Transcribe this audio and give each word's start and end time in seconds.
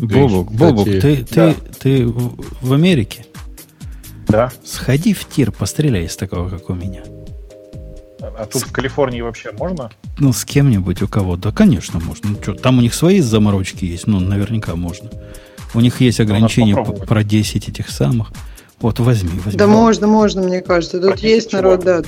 Бобок, 0.00 0.50
Бобок, 0.52 0.84
ты, 0.86 1.26
Да. 1.30 1.54
ты, 1.54 1.56
ты 1.78 2.06
в 2.06 2.72
Америке? 2.72 3.26
Да. 4.28 4.52
Сходи 4.64 5.12
в 5.12 5.28
тир, 5.28 5.50
постреляй 5.52 6.04
из 6.06 6.16
такого, 6.16 6.48
как 6.48 6.70
у 6.70 6.74
меня. 6.74 7.02
А 8.22 8.46
тут 8.46 8.62
в 8.62 8.72
Калифорнии 8.72 9.20
вообще 9.20 9.50
можно? 9.52 9.90
Ну, 10.18 10.32
с 10.32 10.44
кем-нибудь 10.44 11.02
у 11.02 11.08
кого. 11.08 11.36
Да, 11.36 11.52
конечно, 11.52 12.00
можно. 12.00 12.30
Ну, 12.30 12.36
что, 12.42 12.54
там 12.54 12.78
у 12.78 12.80
них 12.80 12.94
свои 12.94 13.20
заморочки 13.20 13.84
есть, 13.84 14.06
ну, 14.06 14.20
наверняка 14.20 14.76
можно. 14.76 15.10
У 15.74 15.80
них 15.80 16.00
есть 16.00 16.20
ограничения 16.20 16.74
по- 16.74 16.80
попробовать. 16.80 17.08
про 17.08 17.24
10 17.24 17.68
этих 17.68 17.90
самых. 17.90 18.32
Вот, 18.80 18.98
возьми, 18.98 19.38
возьми. 19.44 19.58
Да 19.58 19.66
можно, 19.66 20.06
можно, 20.06 20.42
мне 20.42 20.60
кажется. 20.62 20.98
Тут 20.98 21.08
Практически 21.10 21.34
есть 21.34 21.52
народ, 21.52 21.84
да. 21.84 22.02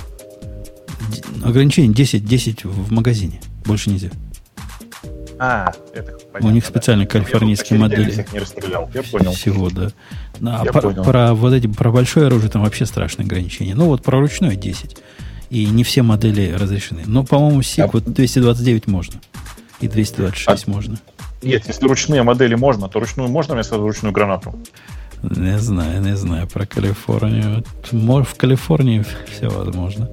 Ограничение 1.45 1.93
10, 1.93 2.25
10 2.25 2.65
в 2.65 2.93
магазине. 2.93 3.41
Больше 3.67 3.91
нельзя. 3.91 4.11
А, 5.39 5.73
это 5.93 6.19
У 6.41 6.51
них 6.51 6.65
специальные 6.65 7.07
калифорнийские 7.07 7.79
Я 7.79 7.85
тут 7.89 7.93
модели. 7.99 8.11
всех 8.13 8.33
не 8.33 8.39
расстрелял, 8.39 8.91
я 8.95 9.03
понял. 9.03 9.33
Всего, 9.33 9.71
да. 9.71 9.89
А 10.41 10.65
Я 10.65 10.73
про, 10.73 10.81
понял. 10.83 11.05
про 11.05 11.35
вот 11.35 11.53
эти, 11.53 11.67
про 11.67 11.91
большое 11.93 12.27
оружие 12.27 12.51
там 12.51 12.63
вообще 12.63 12.87
страшные 12.87 13.27
ограничения. 13.27 13.75
Ну, 13.75 13.87
вот 13.87 14.03
про 14.03 14.19
ручное 14.21 14.57
10. 14.57 14.97
И 15.51 15.67
не 15.67 15.85
все 15.85 16.03
модели 16.03 16.53
разрешены. 16.53 17.03
Но, 17.07 17.25
по-моему, 17.25 17.63
СИК 17.63 17.85
А- 17.85 17.91
вот 17.93 18.05
229 18.05 18.87
можно. 18.87 19.21
И 19.81 19.89
226 19.89 20.65
А- 20.67 20.71
можно. 20.71 20.97
Нет, 21.43 21.65
если 21.67 21.87
ручные 21.87 22.23
модели 22.23 22.55
можно, 22.55 22.89
то 22.89 23.01
ручную 23.01 23.29
можно 23.29 23.55
вместо 23.55 23.77
ручную 23.77 24.13
гранату? 24.13 24.59
Не 25.23 25.59
знаю, 25.59 26.01
не 26.03 26.17
знаю 26.17 26.47
про 26.49 26.67
Калифорнию. 26.67 27.63
В 27.91 28.35
Калифорнии 28.37 29.05
все 29.31 29.49
возможно. 29.49 30.11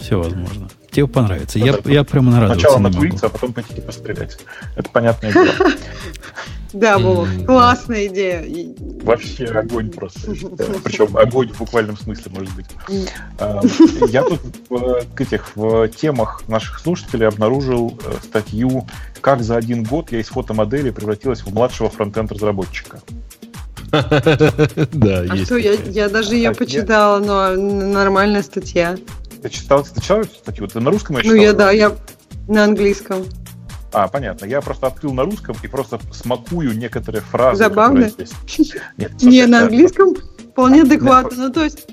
Все 0.00 0.16
возможно. 0.20 0.68
Тебе 0.94 1.06
понравится. 1.08 1.58
Я, 1.58 1.72
да. 1.76 1.90
я 1.90 2.04
прямо 2.04 2.30
нарадоваться 2.30 2.60
Сначала 2.68 2.78
накуриться, 2.82 3.26
а 3.26 3.28
потом 3.28 3.52
пойти 3.52 3.80
пострелять. 3.80 4.38
Это 4.76 4.88
понятное 4.90 5.32
дело. 5.32 5.48
Да, 6.72 6.98
Вова, 6.98 7.24
М, 7.26 7.46
классная 7.46 8.06
идея. 8.08 8.44
Вообще 9.04 9.44
огонь 9.44 9.90
просто. 9.92 10.32
Причем 10.82 11.16
огонь 11.16 11.52
в 11.52 11.58
буквальном 11.58 11.96
смысле, 11.96 12.32
может 12.34 12.52
быть. 12.56 12.66
А, 13.38 13.60
Я 14.08 14.24
тут 14.24 14.40
в 14.68 15.04
к 15.14 15.20
этих 15.20 15.54
в 15.54 15.86
темах 15.90 16.42
наших 16.48 16.80
слушателей 16.80 17.28
обнаружил 17.28 17.96
э, 18.04 18.12
статью 18.24 18.88
«Как 19.20 19.44
за 19.44 19.54
один 19.54 19.84
год 19.84 20.10
я 20.10 20.18
из 20.18 20.26
фотомодели 20.26 20.90
превратилась 20.90 21.42
в 21.42 21.54
младшего 21.54 21.90
фронтенд-разработчика». 21.90 22.98
Да, 23.92 25.20
А 25.20 25.34
есть. 25.36 25.44
что, 25.46 25.56
я, 25.56 26.08
даже 26.08 26.34
ее 26.34 26.42
я- 26.42 26.52
почитала, 26.52 27.20
но 27.20 27.52
нормальная 27.92 28.42
статья. 28.42 28.96
Ты 29.44 29.50
читал, 29.50 29.84
ты 29.84 30.00
читал 30.00 30.20
эту 30.20 30.34
статью? 30.36 30.66
Ты 30.66 30.80
на 30.80 30.90
русском 30.90 31.18
ее 31.18 31.28
Ну, 31.30 31.34
я, 31.34 31.52
да, 31.52 31.70
я 31.70 31.92
на 32.48 32.64
английском. 32.64 33.26
А, 33.92 34.08
понятно. 34.08 34.46
Я 34.46 34.62
просто 34.62 34.86
открыл 34.86 35.12
на 35.12 35.24
русском 35.24 35.54
и 35.62 35.68
просто 35.68 36.00
смакую 36.12 36.74
некоторые 36.74 37.20
фразы. 37.20 37.58
Забавно? 37.58 38.08
здесь. 38.08 38.32
Нет, 38.96 39.12
Не, 39.22 39.44
на 39.44 39.64
английском 39.64 40.14
вполне 40.50 40.80
адекватно. 40.80 41.48
Ну, 41.48 41.52
то 41.52 41.62
есть, 41.62 41.86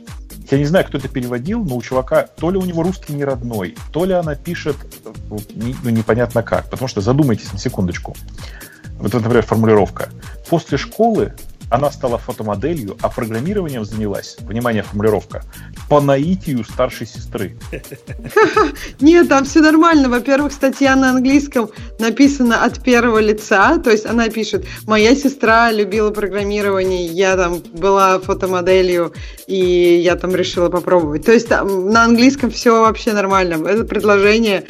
Я 0.50 0.60
не 0.60 0.64
знаю, 0.64 0.86
кто 0.86 0.98
это 0.98 1.10
переводил, 1.10 1.62
но 1.62 1.76
у 1.76 1.82
чувака 1.82 2.22
то 2.24 2.52
ли 2.52 2.58
у 2.58 2.64
него 2.64 2.84
русский 2.84 3.12
не 3.12 3.26
родной, 3.26 3.76
то 3.92 4.06
ли 4.06 4.14
она 4.14 4.36
пишет 4.36 4.78
э, 5.04 5.12
ну, 5.30 5.90
непонятно 5.90 6.44
как. 6.44 6.70
Потому 6.70 6.88
что 6.88 7.02
задумайтесь 7.02 7.52
на 7.52 7.60
секундочку. 7.60 8.16
Вот, 8.98 9.12
например, 9.12 9.46
формулировка. 9.46 10.08
После 10.50 10.78
школы 10.78 11.34
она 11.72 11.90
стала 11.90 12.18
фотомоделью, 12.18 12.98
а 13.02 13.10
программированием 13.10 13.86
занялась, 13.86 14.36
внимание, 14.42 14.84
формулировка, 14.84 15.42
по 15.90 16.02
наитию 16.02 16.66
старшей 16.66 17.08
сестры. 17.08 17.58
нет, 19.00 19.30
там 19.30 19.46
все 19.46 19.62
нормально. 19.62 20.10
Во-первых, 20.10 20.52
статья 20.52 20.96
на 20.98 21.12
английском 21.12 21.70
написана 21.98 22.66
от 22.66 22.84
первого 22.84 23.20
лица, 23.20 23.78
то 23.78 23.90
есть 23.90 24.06
она 24.06 24.28
пишет, 24.28 24.66
моя 24.86 25.16
сестра 25.16 25.72
любила 25.72 26.12
программирование, 26.12 27.06
я 27.06 27.38
там 27.38 27.62
была 27.74 28.20
фотомоделью, 28.20 29.14
и 29.48 30.02
я 30.04 30.18
там 30.18 30.36
решила 30.36 30.70
попробовать. 30.70 31.26
То 31.26 31.32
есть 31.32 31.48
там 31.48 31.90
на 31.90 32.04
английском 32.04 32.52
все 32.52 32.82
вообще 32.82 33.14
нормально. 33.14 33.66
Это 33.66 33.86
предложение 33.86 34.66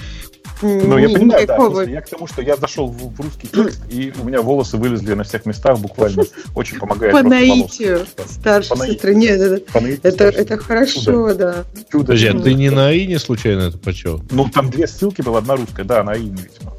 Ну, 0.61 0.97
я 0.97 1.07
ни- 1.07 1.13
понимаю, 1.13 1.47
да. 1.47 1.55
просто 1.55 1.83
Я 1.83 2.01
к 2.01 2.09
тому, 2.09 2.27
что 2.27 2.41
я 2.41 2.55
зашел 2.55 2.87
в, 2.87 3.15
в 3.15 3.19
русский 3.19 3.47
текст, 3.47 3.81
и 3.89 4.13
у 4.21 4.25
меня 4.25 4.41
волосы 4.41 4.77
вылезли 4.77 5.13
на 5.13 5.23
всех 5.23 5.45
местах 5.45 5.79
буквально. 5.79 6.23
Очень 6.55 6.79
помогает. 6.79 7.13
По 7.13 7.23
наитию 7.23 8.05
старшей 8.25 8.77
сестры. 8.77 9.15
Нет, 9.15 9.63
это, 10.03 10.25
это, 10.25 10.57
хорошо, 10.57 11.33
да. 11.33 11.65
Чудо. 11.91 12.05
Подожди, 12.05 12.27
а 12.27 12.39
ты 12.39 12.53
не 12.53 12.69
на 12.69 12.87
Аине 12.87 13.19
случайно 13.19 13.61
это 13.61 13.77
почел? 13.77 14.21
Ну, 14.31 14.47
там 14.49 14.69
две 14.69 14.87
ссылки 14.87 15.21
была, 15.21 15.39
одна 15.39 15.55
русская, 15.55 15.83
да, 15.83 16.03
на 16.03 16.13
имя, 16.13 16.37
видимо. 16.37 16.73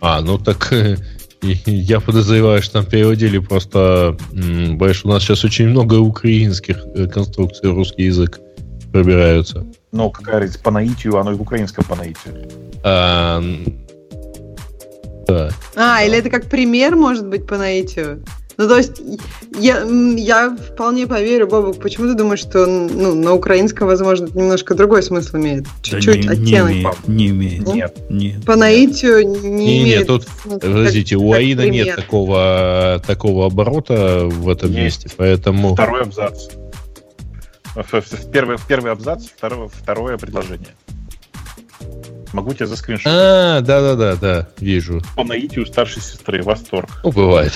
А, 0.00 0.20
ну 0.20 0.36
так 0.36 0.72
я 1.42 2.00
подозреваю, 2.00 2.62
что 2.62 2.74
там 2.74 2.86
переводили 2.86 3.38
просто... 3.38 4.16
Боюсь, 4.32 5.04
у 5.04 5.08
нас 5.08 5.22
сейчас 5.22 5.44
очень 5.44 5.68
много 5.68 5.94
украинских 5.96 6.78
э, 6.94 7.06
конструкций 7.06 7.70
в 7.70 7.74
русский 7.74 8.04
язык 8.04 8.40
пробираются. 8.92 9.66
Ну, 9.92 10.10
какая 10.10 10.40
разница, 10.40 10.58
по 10.62 10.70
наитию, 10.70 11.18
оно 11.18 11.32
и 11.32 11.34
в 11.34 11.42
украинском 11.42 11.84
по 11.84 11.94
наитию. 11.94 12.48
А, 12.82 13.38
м, 13.38 13.64
да. 15.28 15.50
А, 15.76 16.02
или 16.02 16.16
это 16.16 16.30
как 16.30 16.46
пример, 16.46 16.96
может 16.96 17.26
быть, 17.26 17.46
по 17.46 17.58
наитию? 17.58 18.24
Ну, 18.58 18.68
то 18.68 18.76
есть, 18.76 19.00
я, 19.58 19.82
я 20.16 20.56
вполне 20.56 21.06
поверю, 21.06 21.46
Бобок, 21.46 21.78
почему 21.80 22.06
ты 22.06 22.14
думаешь, 22.14 22.40
что 22.40 22.66
ну, 22.66 23.14
на 23.14 23.32
украинском, 23.34 23.86
возможно, 23.86 24.28
немножко 24.34 24.74
другой 24.74 25.02
смысл 25.02 25.36
имеет? 25.36 25.64
Да 25.64 25.68
Чуть-чуть 25.82 26.16
не, 26.16 26.22
не 26.22 26.28
оттенок. 26.56 26.70
имеет. 26.72 27.08
Не 27.08 27.28
имеет. 27.28 27.66
Нет. 27.74 27.96
Нет. 28.10 28.44
По 28.44 28.56
наитию 28.56 29.26
не, 29.28 29.48
Не, 29.50 29.82
имеет 29.82 29.98
нет, 30.00 30.06
тут, 30.06 30.22
смысла, 30.42 30.58
как- 30.58 30.70
подождите, 30.70 31.16
у 31.16 31.30
как 31.30 31.38
Аина 31.38 31.68
нет 31.68 31.96
такого, 31.96 33.02
такого 33.06 33.46
оборота 33.46 34.26
в 34.26 34.48
этом 34.48 34.68
Есть. 34.70 35.04
месте, 35.04 35.10
поэтому... 35.16 35.72
Второй 35.74 36.02
абзац. 36.02 36.48
Первый, 38.32 38.58
первый 38.68 38.92
абзац, 38.92 39.26
второе, 39.36 39.68
второе 39.68 40.18
предложение. 40.18 40.74
Могу 42.32 42.54
тебе 42.54 42.66
заскриншотить. 42.66 43.10
А, 43.12 43.60
да-да-да, 43.60 44.16
да, 44.16 44.48
вижу. 44.58 45.02
По 45.16 45.24
наитию 45.24 45.66
старшей 45.66 46.00
сестры. 46.00 46.42
Восторг. 46.42 46.88
Ну, 47.04 47.12
бывает. 47.12 47.52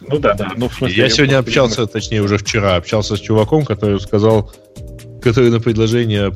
Ну 0.00 0.18
да, 0.18 0.34
да. 0.34 0.52
Ну, 0.56 0.68
в 0.68 0.74
смысле, 0.74 0.96
Я 0.96 1.08
сегодня 1.08 1.42
просто, 1.42 1.48
общался, 1.62 1.86
точнее, 1.86 2.20
уже 2.22 2.36
вчера 2.36 2.76
общался 2.76 3.16
с 3.16 3.20
чуваком, 3.20 3.64
который 3.64 3.98
сказал, 4.00 4.52
который 5.22 5.50
на 5.50 5.60
предложение 5.60 6.34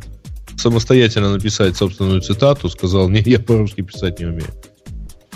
самостоятельно 0.56 1.32
написать 1.32 1.76
собственную 1.76 2.20
цитату 2.20 2.68
сказал, 2.68 3.08
не, 3.08 3.20
я 3.20 3.38
по-русски 3.40 3.82
писать 3.82 4.18
не 4.20 4.26
умею. 4.26 4.48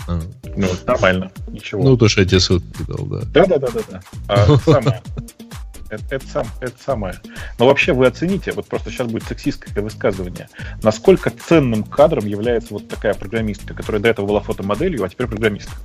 А, 0.07 0.19
Ну, 0.55 0.67
нормально. 0.87 1.31
Ничего. 1.49 1.83
Ну, 1.83 1.97
то, 1.97 2.07
что 2.07 2.21
я 2.21 2.27
тебе 2.27 2.39
ссылку 2.39 2.65
дал, 2.87 3.05
да. 3.05 3.21
Да, 3.33 3.45
да, 3.45 3.57
да, 3.59 3.67
да, 3.67 3.81
да. 3.91 4.01
А, 4.27 4.57
самое. 4.57 5.01
Это, 5.89 6.03
это 6.15 6.27
сам, 6.27 6.47
это 6.61 6.75
самое. 6.83 7.15
Но 7.57 7.65
вообще 7.65 7.93
вы 7.93 8.05
оцените, 8.05 8.51
вот 8.51 8.67
просто 8.67 8.91
сейчас 8.91 9.07
будет 9.07 9.23
сексистское 9.23 9.83
высказывание, 9.83 10.47
насколько 10.83 11.31
ценным 11.31 11.83
кадром 11.83 12.27
является 12.27 12.73
вот 12.73 12.87
такая 12.87 13.15
программистка, 13.15 13.73
которая 13.73 14.01
до 14.01 14.09
этого 14.09 14.27
была 14.27 14.39
фотомоделью, 14.39 15.03
а 15.03 15.09
теперь 15.09 15.27
программистка. 15.27 15.75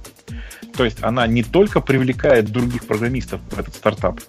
То 0.77 0.85
есть 0.85 1.03
она 1.03 1.27
не 1.27 1.43
только 1.43 1.81
привлекает 1.81 2.51
других 2.51 2.87
программистов 2.87 3.41
в 3.51 3.59
этот 3.59 3.75
стартап, 3.75 4.21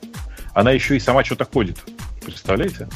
она 0.54 0.72
еще 0.72 0.96
и 0.96 1.00
сама 1.00 1.24
что-то 1.26 1.46
ходит. 1.46 1.78
Представляете? 2.24 2.88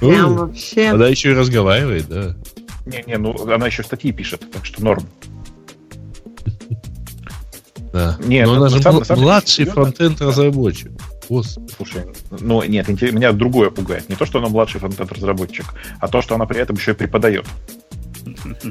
Прям 0.00 0.36
вообще. 0.36 0.88
Она 0.88 1.06
еще 1.06 1.30
и 1.30 1.34
разговаривает, 1.34 2.08
да. 2.08 2.36
Не-не, 2.86 3.18
ну 3.18 3.34
она 3.50 3.66
еще 3.66 3.82
статьи 3.82 4.12
пишет, 4.12 4.50
так 4.52 4.64
что 4.64 4.82
норм. 4.82 5.04
Да. 7.96 8.16
Не, 8.26 8.44
Но 8.44 8.52
ну, 8.52 8.56
она 8.56 8.64
на 8.64 8.76
же 8.76 8.82
самом 8.82 9.02
деле, 9.02 9.20
младший 9.20 9.64
фронтенд 9.64 10.20
разработчик. 10.20 10.92
Господи. 11.28 11.72
Слушай, 11.76 12.02
ну 12.40 12.62
нет, 12.62 12.88
меня 12.88 13.32
другое 13.32 13.70
пугает. 13.70 14.08
Не 14.08 14.16
то, 14.16 14.26
что 14.26 14.38
она 14.38 14.48
младший 14.48 14.80
фронтенд-разработчик, 14.80 15.64
а 15.98 16.08
то, 16.08 16.20
что 16.20 16.34
она 16.34 16.44
при 16.46 16.60
этом 16.60 16.76
еще 16.76 16.92
и 16.92 16.94
преподает. 16.94 17.46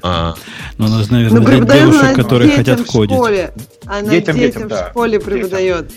А, 0.04 0.36
Ну, 0.78 0.86
у 0.86 0.90
нас, 0.90 1.10
наверное, 1.10 1.40
Ну, 1.40 1.46
для 1.46 1.58
преподает 1.58 1.84
девушек, 1.84 2.04
она 2.04 2.14
которые 2.14 2.52
хотят 2.52 2.80
в 2.82 2.86
кодить. 2.86 3.16
школе. 3.16 3.54
Она 3.86 4.10
Детям, 4.10 4.36
детям, 4.36 4.38
детям, 4.38 4.64
в 4.64 4.68
да. 4.68 4.90
школе 4.90 5.20
Детям. 5.20 5.88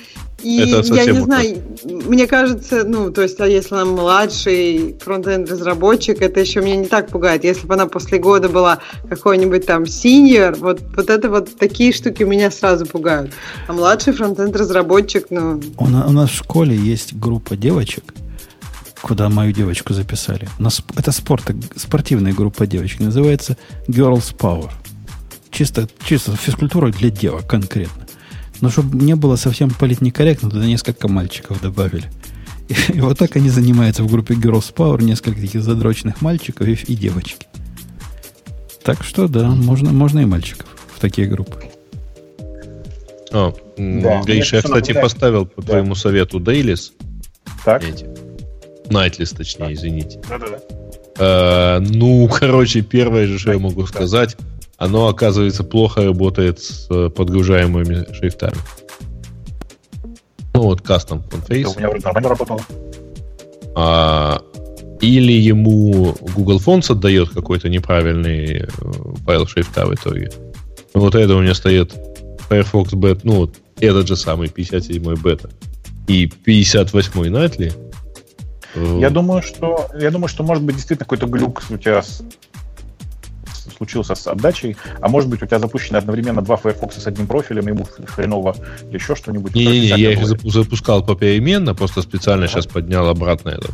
И 0.42 0.58
Это 0.60 0.94
я 0.94 1.04
не 1.06 1.20
знаю, 1.20 1.62
мне 1.84 2.28
кажется, 2.28 2.84
ну, 2.84 3.10
то 3.10 3.22
есть, 3.22 3.40
а 3.40 3.46
если 3.46 3.74
она 3.74 3.86
младший 3.86 4.96
фронтенд-разработчик, 5.00 6.22
это 6.22 6.38
еще 6.38 6.60
меня 6.60 6.76
не 6.76 6.86
так 6.86 7.08
пугает. 7.08 7.42
Если 7.42 7.66
бы 7.66 7.74
она 7.74 7.86
после 7.86 8.18
года 8.18 8.48
была 8.48 8.78
какой-нибудь 9.08 9.66
там 9.66 9.84
синьор, 9.86 10.54
вот, 10.56 10.80
вот 10.94 11.10
это 11.10 11.28
вот 11.28 11.56
такие 11.58 11.92
штуки 11.92 12.22
меня 12.22 12.52
сразу 12.52 12.86
пугают. 12.86 13.32
А 13.66 13.72
младший 13.72 14.12
фронтенд-разработчик, 14.12 15.26
ну, 15.30 15.60
У, 15.76 15.86
на- 15.88 16.06
у 16.06 16.12
нас 16.12 16.30
в 16.30 16.34
школе 16.34 16.76
есть 16.76 17.14
группа 17.14 17.56
девочек, 17.56 18.04
куда 19.02 19.28
мою 19.28 19.52
девочку 19.52 19.92
записали. 19.92 20.48
У 20.60 20.62
нас 20.62 20.82
это 20.96 21.10
спорт, 21.10 21.50
спортивная 21.74 22.32
группа 22.32 22.64
девочек. 22.66 23.00
Называется 23.00 23.56
Girls 23.88 24.34
Power. 24.36 24.70
Чисто, 25.50 25.88
чисто 26.04 26.36
физкультура 26.36 26.92
для 26.92 27.10
девок 27.10 27.48
конкретно. 27.48 28.04
Но 28.60 28.70
чтобы 28.70 28.96
не 28.98 29.14
было 29.14 29.36
совсем 29.36 29.70
политнекорректно, 29.70 30.50
туда 30.50 30.66
несколько 30.66 31.08
мальчиков 31.08 31.60
добавили. 31.60 32.10
И, 32.68 32.74
и 32.94 33.00
вот 33.00 33.18
так 33.18 33.36
они 33.36 33.48
занимаются 33.48 34.02
в 34.02 34.10
группе 34.10 34.34
Girls 34.34 34.74
Power, 34.74 35.02
несколько 35.02 35.40
таких 35.40 35.62
задроченных 35.62 36.20
мальчиков 36.20 36.66
и, 36.66 36.72
и 36.72 36.96
девочки. 36.96 37.46
Так 38.82 39.04
что 39.04 39.28
да, 39.28 39.48
можно, 39.48 39.92
можно 39.92 40.20
и 40.20 40.24
мальчиков 40.24 40.66
в 40.94 41.00
такие 41.00 41.28
группы. 41.28 41.64
А, 43.30 43.52
да, 43.76 44.22
Гриша, 44.22 44.56
я, 44.56 44.62
кстати, 44.62 44.88
наблюдать. 44.88 45.02
поставил 45.02 45.46
по 45.46 45.62
да. 45.62 45.68
твоему 45.68 45.94
совету 45.94 46.40
dailies. 46.40 46.92
Так. 47.64 47.82
Nightlies, 48.90 49.30
точнее, 49.30 49.66
так. 49.66 49.72
извините. 49.74 50.20
Да-да-да. 50.28 50.60
А, 51.18 51.80
ну, 51.80 52.28
короче, 52.32 52.80
первое 52.82 53.26
же, 53.26 53.38
что 53.38 53.52
я 53.52 53.58
могу 53.58 53.86
сказать, 53.86 54.36
оно, 54.78 55.08
оказывается, 55.08 55.64
плохо 55.64 56.04
работает 56.04 56.60
с 56.60 56.86
э, 56.88 57.10
подгружаемыми 57.10 58.12
шрифтами. 58.14 58.56
Ну, 60.54 60.62
вот 60.62 60.80
custom 60.82 61.22
font 61.24 61.47
face. 61.47 61.74
У 61.74 61.78
меня 61.78 61.88
вроде 61.88 62.04
нормально 62.04 62.28
работало. 62.28 62.60
А, 63.74 64.40
или 65.00 65.32
ему 65.32 66.14
Google 66.34 66.58
Fonts 66.58 66.92
отдает 66.92 67.30
какой-то 67.30 67.68
неправильный 67.68 68.62
э, 68.62 68.66
файл 69.24 69.46
шрифта 69.48 69.86
в 69.86 69.94
итоге. 69.94 70.30
Вот 70.94 71.16
это 71.16 71.34
у 71.34 71.40
меня 71.40 71.54
стоит 71.54 71.94
Firefox 72.48 72.92
Beta, 72.92 73.20
ну, 73.24 73.36
вот 73.36 73.54
этот 73.80 74.06
же 74.06 74.16
самый 74.16 74.48
57-й 74.48 75.20
бета 75.20 75.50
и 76.06 76.26
58-й 76.26 77.28
Nightly. 77.28 77.72
Я 79.00 79.10
думаю, 79.10 79.42
что 79.42 79.88
я 79.98 80.10
думаю, 80.10 80.28
что 80.28 80.44
может 80.44 80.62
быть 80.62 80.76
действительно 80.76 81.04
какой-то 81.04 81.26
глюк 81.26 81.62
у 81.68 81.76
тебя 81.76 82.02
с, 82.02 82.22
случился 83.76 84.14
с 84.14 84.26
отдачей, 84.26 84.76
а 85.00 85.08
может 85.08 85.28
быть 85.28 85.42
у 85.42 85.46
тебя 85.46 85.58
запущены 85.58 85.96
одновременно 85.96 86.42
два 86.42 86.56
Firefox 86.56 86.96
с 86.96 87.06
одним 87.06 87.26
профилем, 87.26 87.68
ему 87.68 87.86
хреново 88.06 88.56
еще 88.90 89.14
что-нибудь. 89.14 89.54
Не-не-не, 89.54 90.00
я 90.00 90.12
их 90.12 90.26
запускал 90.26 91.04
попеременно, 91.04 91.74
просто 91.74 92.02
специально 92.02 92.44
ага. 92.44 92.52
сейчас 92.52 92.66
поднял 92.66 93.08
обратно 93.08 93.50
это. 93.50 93.68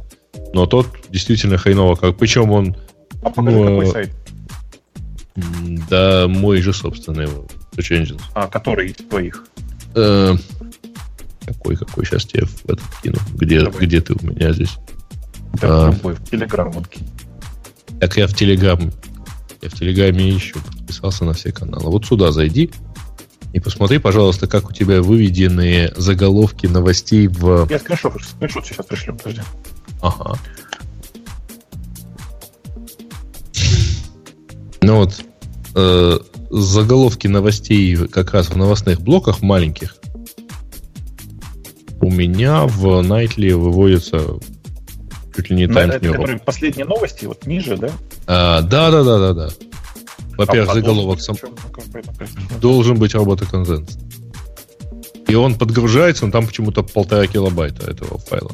Но 0.52 0.66
тот 0.66 0.88
действительно 1.10 1.58
хреново 1.58 1.94
как. 1.96 2.16
Причем 2.16 2.50
он... 2.50 2.76
А 3.22 3.30
покажи, 3.30 3.56
ну, 3.56 3.64
какой 3.64 3.86
сайт? 3.86 4.10
Да, 5.90 6.26
мой 6.28 6.60
же 6.60 6.72
собственный 6.72 7.26
Search 7.76 7.90
Engines. 7.90 8.22
А, 8.34 8.46
который 8.46 8.90
из 8.90 8.96
твоих? 8.96 9.44
Э, 9.94 10.34
какой, 11.46 11.76
какой? 11.76 12.06
Сейчас 12.06 12.24
тебе 12.24 12.46
в 12.46 12.64
этот 12.64 12.84
кину. 13.02 13.18
Где, 13.34 13.64
где 13.64 14.00
ты 14.00 14.14
у 14.14 14.26
меня 14.26 14.52
здесь? 14.52 14.76
Да, 15.60 15.88
а, 15.88 15.90
в 15.90 16.30
Телеграм 16.30 16.70
вот 16.70 16.84
Так 18.00 18.16
я 18.16 18.26
в 18.26 18.34
Телеграм. 18.34 18.92
Я 19.64 19.70
в 19.70 19.74
Телеграме 19.74 20.36
ищу. 20.36 20.58
Подписался 20.60 21.24
на 21.24 21.32
все 21.32 21.50
каналы. 21.50 21.90
Вот 21.90 22.04
сюда 22.04 22.32
зайди. 22.32 22.70
И 23.54 23.60
посмотри, 23.60 23.98
пожалуйста, 23.98 24.46
как 24.46 24.68
у 24.68 24.72
тебя 24.72 25.00
выведены 25.00 25.90
заголовки 25.96 26.66
новостей 26.66 27.28
в... 27.28 27.66
Я 27.70 27.78
скриншот, 27.78 28.22
скриншот 28.22 28.66
сейчас 28.66 28.84
пришлю, 28.84 29.16
подожди. 29.16 29.40
Ага. 30.02 30.38
Ну 34.82 34.96
вот, 34.96 35.24
э, 35.76 36.18
заголовки 36.50 37.26
новостей 37.26 37.96
как 38.08 38.34
раз 38.34 38.50
в 38.50 38.56
новостных 38.56 39.00
блоках 39.00 39.40
маленьких 39.40 39.96
у 42.02 42.10
меня 42.10 42.66
в 42.66 42.86
Nightly 43.00 43.54
выводятся 43.54 44.38
чуть 45.34 45.50
ли 45.50 45.56
не 45.56 45.66
ну, 45.66 45.74
Times 45.74 46.00
New 46.00 46.38
Последние 46.40 46.86
новости, 46.86 47.26
вот 47.26 47.46
ниже, 47.46 47.76
да? 47.76 47.90
А, 48.26 48.62
да, 48.62 48.90
да, 48.90 49.04
да, 49.04 49.18
да, 49.18 49.32
да. 49.34 49.48
Во-первых, 50.36 50.70
а 50.70 50.74
заголовок 50.74 51.20
сам... 51.20 51.36
должен 52.60 52.98
быть 52.98 53.14
работа 53.14 53.46
консенс. 53.46 53.98
И 55.28 55.34
он 55.34 55.56
подгружается, 55.56 56.26
но 56.26 56.32
там 56.32 56.46
почему-то 56.46 56.82
полтора 56.82 57.26
килобайта 57.26 57.90
этого 57.90 58.18
файла. 58.18 58.50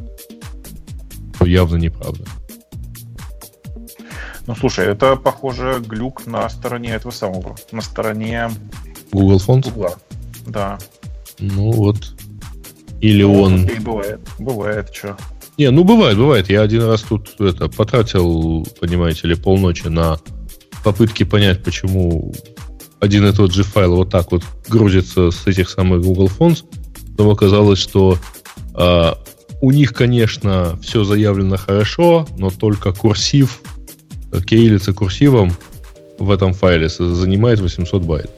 Явно 1.41 1.77
неправда. 1.77 2.25
Ну, 4.47 4.55
слушай, 4.55 4.87
это, 4.87 5.17
похоже, 5.17 5.83
глюк 5.87 6.27
на 6.27 6.49
стороне 6.49 6.95
этого 6.95 7.13
самого, 7.13 7.57
на 7.73 7.83
стороне... 7.83 8.51
Google 9.13 9.37
Fonts? 9.37 9.73
Google. 9.73 9.95
Да. 10.47 10.79
Ну, 11.39 11.71
вот. 11.73 12.15
Или 13.01 13.23
ну, 13.23 13.43
он... 13.43 13.65
И 13.67 13.79
бывает, 13.79 14.21
бывает, 14.39 14.91
что. 14.93 15.17
Не, 15.61 15.71
ну 15.71 15.85
бывает, 15.85 16.17
бывает. 16.17 16.49
Я 16.49 16.63
один 16.63 16.85
раз 16.85 17.03
тут 17.03 17.39
это 17.39 17.69
потратил, 17.69 18.67
понимаете 18.81 19.29
ли, 19.29 19.35
полночи 19.35 19.89
на 19.89 20.19
попытки 20.83 21.25
понять, 21.25 21.63
почему 21.63 22.33
один 22.99 23.27
и 23.27 23.33
тот 23.35 23.53
же 23.53 23.63
файл 23.63 23.97
вот 23.97 24.09
так 24.09 24.33
вот 24.33 24.43
грузится 24.69 25.31
с 25.31 25.47
этих 25.47 25.69
самых 25.69 26.01
Google 26.01 26.29
Fonts. 26.29 26.65
Потом 27.11 27.29
оказалось, 27.29 27.79
что 27.79 28.17
э, 28.75 29.13
у 29.61 29.71
них, 29.71 29.93
конечно, 29.93 30.79
все 30.81 31.05
заявлено 31.05 31.59
хорошо, 31.59 32.27
но 32.39 32.49
только 32.49 32.95
курсив, 32.95 33.61
кириллица 34.47 34.95
курсивом 34.95 35.53
в 36.19 36.31
этом 36.31 36.55
файле 36.55 36.89
занимает 36.89 37.61
800 37.61 38.03
байт. 38.03 38.31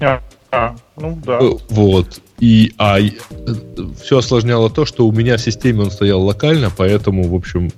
А, 0.00 0.20
а, 0.50 0.74
ну 0.96 1.20
да. 1.24 1.38
Э, 1.40 1.52
вот. 1.68 2.20
И, 2.38 2.74
а 2.76 2.98
все 4.02 4.18
осложняло 4.18 4.68
то, 4.70 4.84
что 4.84 5.06
у 5.06 5.12
меня 5.12 5.36
в 5.36 5.40
системе 5.40 5.82
он 5.82 5.90
стоял 5.90 6.22
локально, 6.22 6.70
поэтому, 6.74 7.28
в 7.28 7.34
общем, 7.34 7.72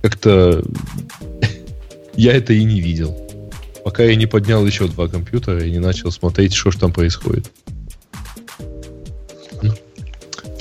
как-то 0.00 0.62
я 2.14 2.32
это 2.32 2.52
и 2.52 2.64
не 2.64 2.80
видел. 2.80 3.16
Пока 3.84 4.04
я 4.04 4.16
не 4.16 4.26
поднял 4.26 4.64
еще 4.66 4.86
два 4.88 5.08
компьютера 5.08 5.64
и 5.64 5.70
не 5.70 5.78
начал 5.78 6.10
смотреть, 6.10 6.54
что 6.54 6.70
же 6.70 6.78
там 6.78 6.92
происходит. 6.92 7.50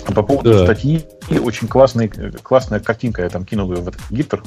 А 0.05 0.11
по 0.13 0.23
поводу 0.23 0.53
да. 0.53 0.63
статьи, 0.63 1.03
очень 1.29 1.67
классный, 1.67 2.09
классная 2.41 2.79
картинка, 2.79 3.23
я 3.23 3.29
там 3.29 3.45
кинул 3.45 3.73
ее 3.73 3.81
в 3.81 3.87
этот 3.89 4.01
гитер. 4.09 4.41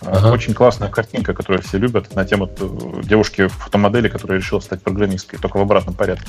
Ага. 0.00 0.32
Очень 0.32 0.54
классная 0.54 0.88
картинка, 0.88 1.34
которую 1.34 1.62
все 1.62 1.78
любят, 1.78 2.14
на 2.14 2.24
тему 2.24 2.50
э, 2.58 3.02
девушки 3.02 3.48
фотомодели, 3.48 4.08
которая 4.08 4.38
решила 4.38 4.60
стать 4.60 4.82
программисткой, 4.82 5.38
только 5.38 5.58
в 5.58 5.62
обратном 5.62 5.94
порядке. 5.94 6.26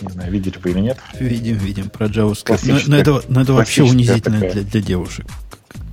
Не 0.00 0.12
знаю, 0.12 0.32
видели 0.32 0.54
вы 0.62 0.70
или 0.70 0.80
нет. 0.80 0.98
Видим, 1.18 1.56
видим, 1.56 1.90
про 1.90 2.06
JavaScript. 2.06 2.60
Но, 2.64 2.78
но 2.86 2.96
это, 2.96 3.22
но 3.28 3.42
это 3.42 3.52
вообще 3.52 3.82
унизительно 3.82 4.40
для, 4.40 4.62
для 4.62 4.80
девушек. 4.80 5.26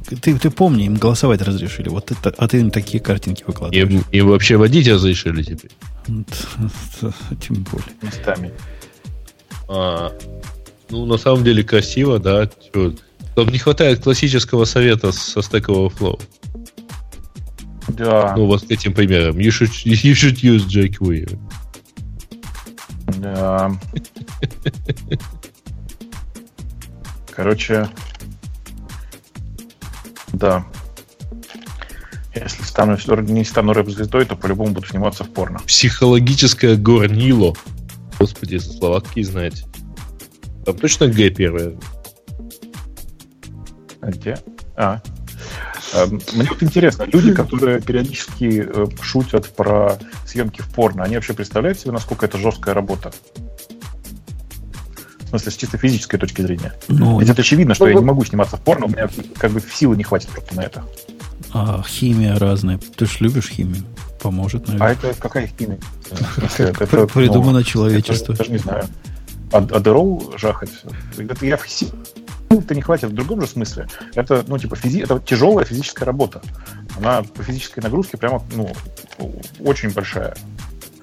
Ты, 0.08 0.38
ты 0.38 0.50
помни, 0.50 0.86
им 0.86 0.96
голосовать 0.96 1.42
разрешили. 1.42 1.90
Вот 1.90 2.12
это, 2.12 2.34
а 2.38 2.48
ты 2.48 2.60
им 2.60 2.72
такие 2.72 3.04
картинки 3.04 3.44
выкладываешь. 3.46 4.06
И, 4.12 4.18
и 4.18 4.22
вообще 4.22 4.56
водить 4.56 4.88
разрешили 4.88 5.44
теперь. 5.44 5.72
Тем 7.42 7.64
более. 7.64 7.94
Местами. 8.02 8.54
А, 9.68 10.14
ну, 10.90 11.06
на 11.06 11.18
самом 11.18 11.44
деле 11.44 11.64
красиво, 11.64 12.20
да. 12.20 12.50
Там 13.36 13.50
не 13.50 13.58
хватает 13.58 14.02
классического 14.02 14.64
совета 14.64 15.12
со 15.12 15.42
Stack 15.42 15.66
Overflow. 15.66 16.22
Да. 17.90 18.34
Ну, 18.38 18.46
вот 18.46 18.62
с 18.62 18.66
этим 18.70 18.94
примером. 18.94 19.38
You 19.38 19.50
should, 19.50 19.72
you 19.86 20.14
should 20.14 20.42
use 20.42 20.66
jQuery. 20.66 21.38
Да. 23.18 23.72
Короче, 27.36 27.90
да. 30.34 30.66
Если 32.34 32.64
стану, 32.64 32.98
не 33.24 33.44
стану 33.44 33.74
рэп-звездой, 33.74 34.26
то 34.26 34.36
по-любому 34.36 34.72
буду 34.72 34.88
сниматься 34.88 35.24
в 35.24 35.30
порно. 35.30 35.60
Психологическое 35.60 36.76
горнило. 36.76 37.56
Господи, 38.20 38.58
слова 38.58 39.02
какие 39.02 39.24
знаете. 39.24 39.66
Там 40.66 40.78
точно 40.78 41.08
Г 41.08 41.30
первое? 41.30 41.78
А 44.02 44.12
где? 44.12 44.38
А. 44.76 45.02
а. 46.04 46.08
Мне 46.08 46.48
вот 46.50 46.62
интересно, 46.64 47.04
люди, 47.04 47.34
которые 47.34 47.82
периодически 47.82 48.66
э, 48.68 48.88
шутят 49.02 49.48
про 49.56 49.98
съемки 50.26 50.62
в 50.62 50.68
порно, 50.70 51.04
они 51.04 51.16
вообще 51.16 51.34
представляют 51.34 51.80
себе, 51.80 51.92
насколько 51.92 52.26
это 52.26 52.38
жесткая 52.38 52.76
работа? 52.76 53.12
В 55.20 55.30
смысле, 55.30 55.52
с 55.52 55.56
чисто 55.58 55.78
физической 55.78 56.18
точки 56.18 56.42
зрения. 56.42 56.74
Ну, 56.88 57.20
Ведь 57.20 57.30
это 57.30 57.42
очевидно, 57.42 57.76
что 57.76 57.86
ну, 57.86 57.92
я 57.92 57.98
не 57.98 58.06
могу 58.06 58.24
сниматься 58.24 58.56
в 58.56 58.62
порно, 58.62 58.86
у 58.86 58.90
меня 58.90 59.10
как 59.38 59.52
бы 59.52 59.62
силы 59.62 59.98
не 59.98 60.04
хватит 60.04 60.30
просто 60.30 60.56
на 60.56 60.62
это. 60.62 60.86
А 61.54 61.84
химия 61.86 62.38
разная. 62.38 62.80
Ты 62.96 63.06
же 63.06 63.18
любишь 63.20 63.50
химию. 63.50 63.84
Поможет, 64.22 64.68
наверное. 64.68 64.88
А 64.88 64.92
это 64.92 65.14
какая 65.20 65.48
химия? 65.48 65.80
Придумано 67.14 67.64
человечество. 67.64 68.36
Даже 68.36 68.52
не 68.52 68.58
знаю. 68.58 68.86
Адерол 69.52 70.34
жахать. 70.38 70.72
Это 71.18 71.46
я 71.46 71.58
это 72.50 72.76
не 72.76 72.82
хватит 72.82 73.10
в 73.10 73.14
другом 73.14 73.42
же 73.42 73.48
смысле. 73.48 73.88
Это, 74.16 74.44
ну, 74.48 74.58
типа, 74.58 74.76
физи... 74.76 75.02
это 75.02 75.20
тяжелая 75.20 75.66
физическая 75.66 76.06
работа. 76.06 76.42
Она 76.98 77.24
по 77.24 77.44
физической 77.44 77.82
нагрузке 77.82 78.18
прямо, 78.18 78.44
ну, 78.56 78.74
очень 79.60 79.92
большая. 79.92 80.36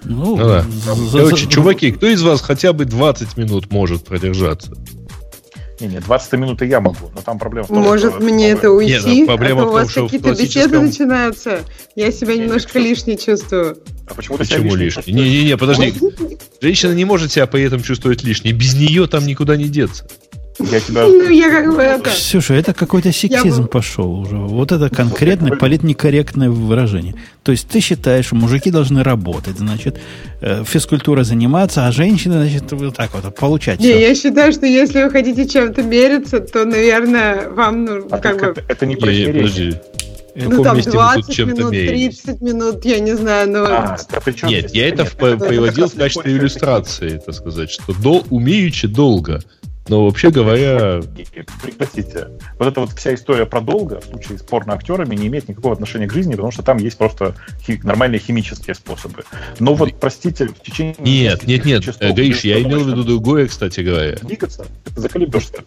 Ну, 0.05 0.37
ну 0.37 0.49
да. 0.49 0.63
За, 0.63 1.19
Короче, 1.19 1.45
за... 1.45 1.51
чуваки, 1.51 1.93
кто 1.93 2.07
из 2.07 2.23
вас 2.23 2.41
хотя 2.41 2.73
бы 2.73 2.85
20 2.85 3.37
минут 3.37 3.71
может 3.71 4.05
продержаться? 4.05 4.75
Не, 5.81 5.89
не, 5.89 6.01
20 6.01 6.33
минут 6.35 6.63
и 6.63 6.67
я 6.67 6.81
могу, 6.81 7.11
но 7.15 7.21
там 7.21 7.39
проблема 7.39 7.67
в 7.67 7.69
том, 7.69 7.79
Может, 7.83 8.15
что 8.15 8.23
мне 8.23 8.51
это 8.51 8.71
уйти? 8.71 8.93
Нет, 9.07 9.27
проблема 9.27 9.63
а 9.63 9.65
то 9.65 9.71
у 9.71 9.73
вас 9.73 9.93
какие-то 9.93 10.29
классическом... 10.29 10.71
беседы 10.71 10.81
начинаются. 10.81 11.61
Я 11.97 12.13
себя 12.13 12.37
немножко 12.37 12.79
не, 12.79 12.89
лишней 12.91 13.19
чувствую. 13.19 13.79
А 14.07 14.15
почему 14.15 14.39
ты 14.39 14.45
Почему 14.45 14.77
лишний? 14.77 15.13
Не-не-не, 15.13 15.57
подожди. 15.57 15.93
Женщина 16.61 16.93
не 16.93 17.05
может 17.05 17.33
себя 17.33 17.47
при 17.49 17.63
этом 17.65 17.83
чувствовать 17.83 18.23
лишней. 18.23 18.53
Без 18.53 18.75
нее 18.75 19.09
там 19.09 19.27
никуда 19.27 19.57
не 19.57 19.65
деться. 19.65 20.07
Я 20.59 20.81
тебя... 20.81 21.03
Ну, 21.09 21.31
я 21.31 21.51
как 21.51 21.75
бы 21.75 21.83
это... 21.83 22.11
Ксюша, 22.11 22.55
это 22.55 22.75
какой-то 22.75 23.13
сексизм 23.13 23.63
бы- 23.63 23.69
пошел 23.69 24.13
уже. 24.21 24.37
Вот 24.37 24.73
это 24.73 24.89
конкретное 24.89 25.53
политнекорректное 25.57 26.51
выражение. 26.51 27.15
То 27.43 27.53
есть 27.53 27.69
ты 27.69 27.81
считаешь, 27.81 28.27
что 28.27 28.37
мужики 28.37 28.71
должны 28.71 29.03
работать, 29.03 29.59
значит, 29.59 29.99
э, 30.41 30.65
физкультурой 30.65 31.25
заниматься, 31.25 31.87
а 31.87 31.93
женщины, 31.93 32.35
значит, 32.35 32.71
вот 32.73 32.97
так 32.97 33.15
вот 33.15 33.35
получать 33.35 33.81
Не, 33.81 33.87
все. 33.91 34.01
я 34.09 34.15
считаю, 34.15 34.53
что 34.53 34.67
если 34.67 35.03
вы 35.05 35.11
хотите 35.11 35.47
чем-то 35.49 35.83
мериться, 35.83 36.41
то, 36.41 36.65
наверное, 36.65 37.49
вам 37.51 37.85
нужно 37.85 38.09
А 38.17 38.19
как 38.19 38.41
так 38.41 38.55
бы... 38.55 38.61
это, 38.61 38.73
это 38.73 38.87
не 38.87 38.97
противоречие. 38.97 39.33
подожди. 39.35 39.75
Ну, 40.37 40.65
там 40.65 40.77
месте 40.77 40.91
мы 40.91 40.95
20 40.97 41.27
тут 41.27 41.35
чем-то 41.35 41.57
минут, 41.57 41.73
мерились? 41.73 42.19
30 42.21 42.41
минут, 42.41 42.85
я 42.85 42.99
не 42.99 43.17
знаю, 43.17 43.51
но... 43.51 43.65
А, 43.67 43.97
да 44.11 44.21
при 44.21 44.33
чем 44.33 44.49
Нет, 44.49 44.75
я 44.75 44.89
это? 44.89 45.03
это 45.05 45.27
это 45.27 45.45
приводил 45.45 45.85
как 45.85 45.95
в 45.95 45.99
качестве 45.99 46.33
иллюстрации, 46.33 47.23
так 47.25 47.35
сказать, 47.37 47.71
что 47.71 47.93
до, 47.93 48.25
умеючи 48.31 48.89
долго. 48.89 49.41
Но 49.89 50.05
вообще 50.07 50.31
говоря, 50.31 51.03
Прекратите. 51.63 52.29
Вот 52.59 52.69
эта 52.69 52.81
вот 52.81 52.93
вся 52.93 53.15
история 53.15 53.45
про 53.45 53.61
долго 53.61 54.01
в 54.01 54.05
случае 54.05 54.39
с 54.39 54.43
порноактерами 54.43 55.15
не 55.15 55.27
имеет 55.27 55.49
никакого 55.49 55.75
отношения 55.75 56.07
к 56.07 56.13
жизни, 56.13 56.33
потому 56.33 56.53
что 56.53 56.63
там 56.63 56.79
есть 56.79 56.97
просто 56.97 57.35
хи- 57.67 57.81
нормальные 57.83 58.19
химические 58.19 58.75
способы. 58.75 59.25
Но 59.59 59.75
вот, 59.75 59.95
простите, 60.01 60.47
в 60.47 60.61
течение... 60.61 60.95
нет, 60.99 61.47
нет, 61.47 61.65
нет, 61.65 61.85
часов 61.85 62.01
э, 62.01 62.13
Гриш, 62.13 62.45
я 62.45 62.63
имел 62.63 62.81
в 62.81 62.89
виду 62.89 63.05
другое, 63.05 63.47
кстати 63.47 63.81
говоря. 63.81 64.17
Двигаться, 64.23 64.67
заколебешься. 64.97 65.65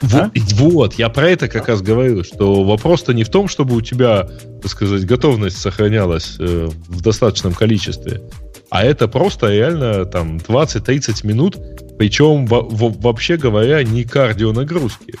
Вот, 0.00 0.32
вот, 0.54 0.94
я 0.94 1.10
про 1.10 1.28
это 1.28 1.48
как 1.48 1.68
раз 1.68 1.82
говорю, 1.82 2.24
что 2.24 2.64
вопрос-то 2.64 3.12
не 3.12 3.24
в 3.24 3.28
том, 3.28 3.48
чтобы 3.48 3.76
у 3.76 3.82
тебя, 3.82 4.28
так 4.62 4.70
сказать, 4.70 5.04
готовность 5.04 5.58
сохранялась 5.58 6.36
э, 6.38 6.70
в 6.88 7.02
достаточном 7.02 7.52
количестве, 7.52 8.22
а 8.70 8.82
это 8.82 9.08
просто 9.08 9.52
реально 9.52 10.06
там 10.06 10.38
20-30 10.38 11.26
минут, 11.26 11.58
причем 12.00 12.46
во- 12.46 12.62
во- 12.62 12.88
вообще 12.88 13.36
говоря 13.36 13.84
не 13.84 14.04
кардионагрузки, 14.04 15.16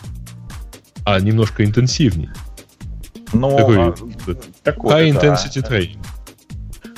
а 1.04 1.20
немножко 1.20 1.62
интенсивнее. 1.62 2.32
Но, 3.34 3.54
Такой, 3.54 3.76
а, 3.78 3.94
такое, 4.62 4.96
High 4.96 5.12
да. 5.12 5.20
intensity 5.20 5.60
training. 5.62 5.98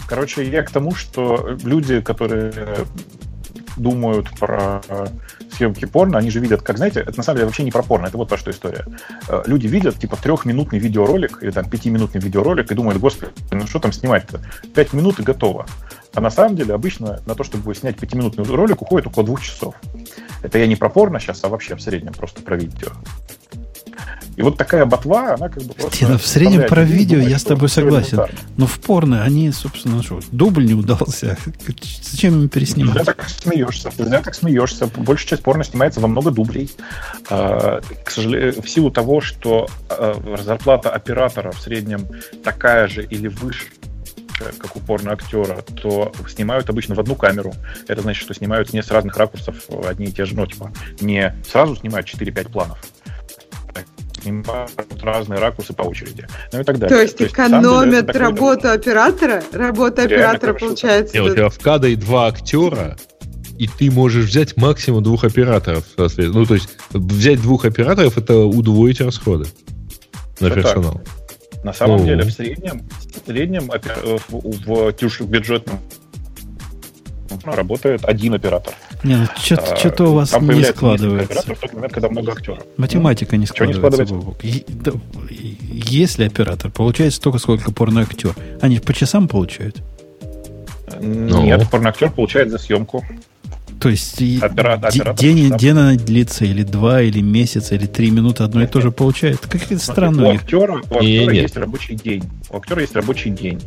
Короче, 0.07 0.49
я 0.49 0.63
к 0.63 0.71
тому, 0.71 0.95
что 0.95 1.59
люди, 1.65 2.01
которые 2.01 2.53
думают 3.77 4.31
про 4.39 4.83
съемки 5.51 5.87
порно, 5.87 6.17
они 6.19 6.31
же 6.31 6.39
видят, 6.39 6.63
как, 6.63 6.77
знаете, 6.77 7.01
это 7.01 7.15
на 7.17 7.25
самом 7.25 7.39
деле 7.39 7.47
вообще 7.47 7.65
не 7.65 7.73
про 7.73 7.83
порно, 7.83 8.07
это 8.07 8.17
вот 8.17 8.29
про 8.29 8.39
что 8.39 8.53
история. 8.53 8.87
Э, 9.29 9.43
Люди 9.47 9.67
видят, 9.67 9.99
типа, 9.99 10.17
трехминутный 10.17 10.79
видеоролик 10.79 11.43
или 11.43 11.51
там 11.51 11.69
пятиминутный 11.69 12.21
видеоролик 12.21 12.71
и 12.71 12.75
думают, 12.77 13.01
господи, 13.01 13.33
ну 13.51 13.67
что 13.67 13.81
там 13.81 13.93
снимать-то? 13.93 14.41
Пять 14.77 14.93
минут 14.93 15.19
и 15.19 15.25
готово. 15.25 15.67
А 16.15 16.21
на 16.21 16.31
самом 16.31 16.57
деле 16.57 16.75
обычно 16.75 17.21
на 17.27 17.35
то, 17.35 17.45
чтобы 17.45 17.75
снять 17.75 17.99
пятиминутный 17.99 18.45
ролик, 18.45 18.83
уходит 18.83 19.07
около 19.07 19.25
двух 19.25 19.41
часов. 19.41 19.75
Это 20.43 20.59
я 20.59 20.67
не 20.67 20.77
про 20.77 20.89
порно 20.89 21.21
сейчас, 21.21 21.43
а 21.45 21.49
вообще 21.49 21.75
в 21.75 21.81
среднем 21.81 22.13
просто 22.13 22.43
про 22.43 22.57
видео. 22.57 22.91
И 24.37 24.43
вот 24.43 24.57
такая 24.57 24.87
ботва, 24.87 25.35
она 25.35 25.49
как 25.49 25.63
бы 25.63 25.75
просто... 25.75 25.99
Тина, 25.99 26.17
в 26.19 26.27
среднем 26.27 26.67
про 26.67 26.85
видео 26.85 27.19
думать, 27.19 27.33
я 27.33 27.39
с 27.39 27.45
тобой 27.45 27.69
согласен. 27.69 28.21
Но 28.57 28.67
в 28.67 28.79
порно 28.81 29.23
они, 29.23 29.51
собственно, 29.53 30.03
что, 30.03 30.21
дубль 30.31 30.65
не 30.65 30.75
удался. 30.75 31.37
Зачем 32.03 32.41
им 32.41 32.49
переснимать? 32.49 33.05
так 33.05 33.29
смеешься. 33.29 33.91
Ты 33.95 34.05
зря 34.05 34.23
так 34.23 34.35
смеешься. 34.35 34.87
Большая 34.97 35.29
часть 35.29 35.43
порно 35.43 35.65
снимается 35.65 36.01
во 36.01 36.09
много 36.09 36.31
дублей. 36.31 36.71
А, 37.29 37.81
К 38.05 38.11
сожалению, 38.11 38.63
в 38.63 38.69
силу 38.69 38.91
того, 38.91 39.21
что 39.21 39.69
а, 39.91 40.15
зарплата 40.43 40.91
оператора 40.91 41.53
в 41.53 41.61
среднем 41.61 42.07
такая 42.43 42.89
же 42.89 43.05
или 43.05 43.29
выше, 43.29 43.67
как 44.59 44.77
у 44.77 44.81
порно-актера, 44.81 45.63
то 45.81 46.13
снимают 46.29 46.69
обычно 46.71 46.95
в 46.95 47.01
одну 47.01 47.15
камеру. 47.15 47.53
Это 47.89 48.03
значит, 48.03 48.23
что 48.23 48.35
снимают 48.35 48.73
не 48.73 48.83
с 48.83 48.91
разных 48.91 49.17
ракурсов 49.17 49.57
одни 49.87 50.07
и 50.07 50.13
те 50.13 50.25
же, 50.25 50.35
ну, 50.37 50.47
типа, 50.47 50.73
не 51.01 51.35
сразу 51.51 51.77
снимают 51.77 52.07
4-5 52.07 52.51
планов. 52.51 52.79
Снимают 54.23 54.71
разные 55.03 55.41
ракурсы 55.41 55.73
по 55.73 55.83
очереди. 55.83 56.29
Ну 56.53 56.61
и 56.61 56.65
так 56.65 56.79
далее. 56.79 56.97
То 56.97 57.03
есть 57.03 57.19
деле, 57.19 57.31
это 57.31 57.35
экономят 57.35 58.07
такой- 58.07 58.21
работу 58.21 58.69
оператора, 58.71 59.43
работа 59.53 60.07
Реально 60.07 60.31
оператора 60.39 60.55
получается... 60.55 61.15
Не, 61.15 61.23
у 61.23 61.33
тебя 61.35 61.49
в 61.49 61.59
кадре 61.59 61.97
два 61.97 62.29
актера, 62.29 62.97
и 63.59 63.67
ты 63.67 63.91
можешь 63.91 64.27
взять 64.27 64.57
максимум 64.57 65.03
двух 65.03 65.25
операторов. 65.25 65.85
соответственно. 65.97 66.39
Ну, 66.39 66.47
то 66.47 66.55
есть 66.55 66.69
взять 66.91 67.43
двух 67.43 67.65
операторов 67.65 68.17
это 68.17 68.37
удвоить 68.37 69.01
расходы 69.01 69.47
на 70.39 70.47
Всё 70.51 70.55
так. 70.55 70.55
персонал. 70.55 71.01
На 71.65 71.73
самом 71.73 71.99
Ну. 71.99 72.05
деле, 72.07 72.23
в 72.23 72.31
среднем, 72.33 72.83
в 73.13 73.27
среднем 73.27 73.71
опе- 73.71 74.21
в, 74.29 74.93
в 75.21 75.27
бюджетном 75.29 75.79
работает 77.45 78.05
один 78.05 78.35
оператор. 78.35 78.75
Не, 79.03 79.17
ну 79.17 79.25
А, 79.25 79.77
что-то 79.77 80.05
у 80.11 80.15
вас 80.15 80.31
там 80.31 80.49
не 80.49 80.63
складывается. 80.65 81.25
операторов 81.33 81.59
в 81.59 81.61
тот 81.63 81.73
момент, 81.73 81.93
когда 81.93 82.09
много 82.09 82.33
актеров. 82.33 82.59
Математика 82.77 83.37
не 83.37 83.41
не 83.41 83.47
складывается. 83.47 84.05
складывается? 84.07 84.47
И- 84.47 84.65
да, 84.69 84.93
и- 85.31 85.57
Если 85.87 86.25
оператор 86.25 86.71
получает 86.71 87.15
столько, 87.15 87.39
сколько 87.39 87.73
порноактер, 87.73 88.35
они 88.61 88.79
по 88.81 88.93
часам 88.93 89.29
получают. 89.29 89.83
Нет, 91.01 91.69
порноактер 91.71 92.11
получает 92.11 92.51
за 92.51 92.59
съемку. 92.59 93.05
То 93.83 93.89
есть 93.89 94.21
и 94.23 94.39
Опера- 94.41 94.81
день, 95.17 95.57
день 95.57 95.71
она 95.71 95.95
длится, 95.97 96.45
или 96.45 96.63
два, 96.63 97.03
или 97.03 97.21
месяц, 97.21 97.73
или 97.73 97.87
три 97.87 98.11
минуты 98.11 98.45
одно 98.45 98.63
и 98.63 98.67
то 98.67 98.81
же 98.81 98.93
получает. 98.93 99.41
Какие-то 99.41 99.85
странные 99.85 100.27
у 100.29 100.33
у 100.33 100.37
актера, 100.37 100.75
у 100.75 100.77
актера 100.79 101.01
Не, 101.03 101.27
нет. 101.27 101.35
есть 101.35 101.57
рабочий 101.57 101.95
день. 101.97 102.23
У 102.51 102.57
актера 102.57 102.81
есть 102.81 102.95
рабочий 102.95 103.31
день. 103.31 103.61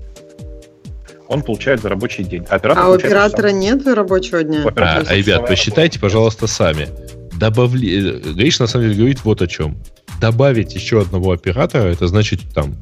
Он 1.28 1.42
получает 1.42 1.82
за 1.82 1.90
рабочий 1.90 2.24
день. 2.24 2.46
А, 2.50 2.56
оператор 2.56 2.84
А 2.84 2.90
у 2.90 2.94
оператора 2.94 3.50
сам. 3.50 3.60
нет 3.60 3.88
рабочего 3.88 4.44
дня? 4.44 4.64
А, 4.76 5.00
есть 5.00 5.12
а, 5.12 5.16
ребят, 5.16 5.48
посчитайте, 5.48 6.00
пожалуйста, 6.00 6.48
сами. 6.48 6.88
Добавли... 7.34 8.22
э, 8.30 8.34
Гриш, 8.34 8.60
на 8.60 8.68
самом 8.68 8.86
деле, 8.88 8.98
говорит 9.00 9.26
вот 9.26 9.42
о 9.42 9.48
чем. 9.48 9.78
Добавить 10.22 10.76
еще 10.76 11.02
одного 11.02 11.32
оператора, 11.32 11.88
это 11.90 12.08
значит 12.08 12.42
там 12.54 12.76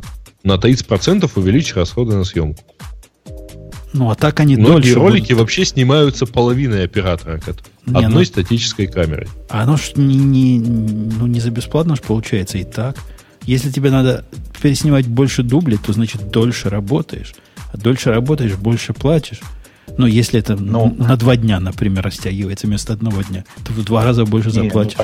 на 0.43 0.55
30% 0.55 1.29
увеличить 1.35 1.75
расходы 1.75 2.15
на 2.15 2.25
съемку. 2.25 2.61
Ну, 3.93 4.09
а 4.09 4.15
так 4.15 4.39
они 4.39 4.55
Многие 4.55 4.73
дольше 4.93 4.95
ролики 4.95 5.21
будут. 5.33 5.37
вообще 5.39 5.65
снимаются 5.65 6.25
половиной 6.25 6.83
оператора, 6.83 7.39
Не, 7.85 7.97
одной 8.05 8.23
ну- 8.23 8.25
статической 8.25 8.87
камерой. 8.87 9.27
А 9.49 9.63
оно 9.63 9.77
ж 9.77 9.91
не, 9.95 10.15
не, 10.15 10.59
ну, 10.59 11.27
не 11.27 11.39
за 11.39 11.51
бесплатно 11.51 11.95
ж 11.95 12.01
получается 12.01 12.57
и 12.57 12.63
так. 12.63 12.97
Если 13.43 13.69
тебе 13.71 13.91
надо 13.91 14.25
переснимать 14.61 15.05
больше 15.07 15.43
дублей, 15.43 15.77
то 15.77 15.93
значит 15.93 16.29
дольше 16.31 16.69
работаешь. 16.69 17.35
А 17.71 17.77
дольше 17.77 18.11
работаешь, 18.11 18.55
больше 18.55 18.93
платишь. 18.93 19.41
Но 19.97 20.07
если 20.07 20.39
это 20.39 20.55
Ну. 20.55 20.95
на 20.97 21.15
два 21.17 21.35
дня, 21.35 21.59
например, 21.59 22.03
растягивается 22.03 22.67
вместо 22.67 22.93
одного 22.93 23.21
дня, 23.21 23.43
то 23.65 23.73
в 23.73 23.83
два 23.83 24.03
раза 24.05 24.25
больше 24.25 24.49
Не, 24.51 24.57
ну, 24.59 24.63
заплатишь. 24.65 24.97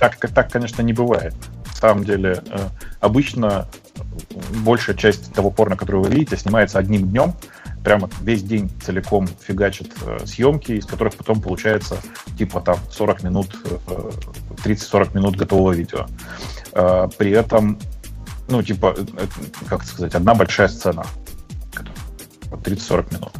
так, 0.00 0.16
так, 0.16 0.30
так, 0.34 0.50
конечно, 0.50 0.82
не 0.82 0.92
бывает. 0.92 1.34
На 1.66 1.74
самом 1.74 2.04
деле, 2.04 2.42
э, 2.50 2.58
обычно 3.00 3.68
большая 4.64 4.96
часть 4.96 5.32
того 5.34 5.50
порно, 5.50 5.76
которое 5.76 6.02
вы 6.02 6.10
видите, 6.10 6.36
снимается 6.38 6.78
одним 6.78 7.08
днем. 7.10 7.34
Прямо 7.86 8.10
весь 8.20 8.42
день 8.42 8.68
целиком 8.84 9.28
фигачат 9.28 9.86
э, 10.04 10.26
съемки, 10.26 10.72
из 10.72 10.86
которых 10.86 11.14
потом 11.14 11.40
получается 11.40 11.96
типа 12.36 12.60
там 12.60 12.78
40 12.90 13.22
минут, 13.22 13.46
э, 13.64 14.10
30-40 14.64 15.14
минут 15.14 15.36
готового 15.36 15.70
видео. 15.70 16.06
Э, 16.72 17.06
При 17.16 17.30
этом, 17.30 17.78
ну, 18.48 18.60
типа, 18.60 18.92
э, 18.98 19.04
э, 19.18 19.26
как 19.68 19.84
сказать, 19.84 20.16
одна 20.16 20.34
большая 20.34 20.66
сцена. 20.66 21.06
Вот 22.50 22.66
30-40 22.66 23.14
минут. 23.14 23.32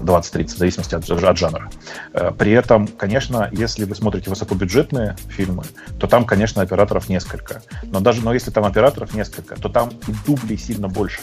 20-30, 0.00 0.46
в 0.46 0.56
зависимости 0.56 0.94
от, 0.94 1.10
от 1.10 1.36
жанра. 1.36 1.70
Э, 2.14 2.30
При 2.30 2.52
этом, 2.52 2.86
конечно, 2.86 3.50
если 3.52 3.84
вы 3.84 3.94
смотрите 3.94 4.30
высокобюджетные 4.30 5.16
фильмы, 5.28 5.64
то 6.00 6.06
там, 6.06 6.24
конечно, 6.24 6.62
операторов 6.62 7.10
несколько. 7.10 7.60
Но 7.82 8.00
даже 8.00 8.22
но 8.22 8.32
если 8.32 8.50
там 8.50 8.64
операторов 8.64 9.12
несколько, 9.12 9.54
то 9.56 9.68
там 9.68 9.90
и 9.90 10.14
дублей 10.26 10.56
сильно 10.56 10.88
больше. 10.88 11.20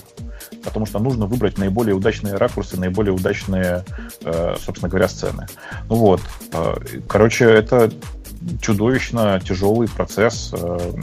Потому 0.63 0.85
что 0.85 0.99
нужно 0.99 1.25
выбрать 1.25 1.57
наиболее 1.57 1.95
удачные 1.95 2.35
ракурсы, 2.35 2.77
наиболее 2.77 3.13
удачные, 3.13 3.85
э, 4.23 4.55
собственно 4.59 4.89
говоря, 4.89 5.07
сцены. 5.07 5.47
Ну 5.89 5.95
вот. 5.95 6.21
Э, 6.51 6.75
Короче, 7.07 7.45
это 7.45 7.91
чудовищно 8.61 9.41
тяжелый 9.45 9.87
процесс 9.87 10.53
э, 10.53 10.93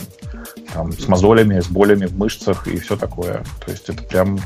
там, 0.72 0.92
с 0.92 1.06
мозолями, 1.08 1.60
с 1.60 1.68
болями 1.68 2.06
в 2.06 2.16
мышцах 2.16 2.66
и 2.66 2.78
все 2.78 2.96
такое. 2.96 3.44
То 3.64 3.70
есть 3.70 3.88
это 3.88 4.02
прям 4.02 4.38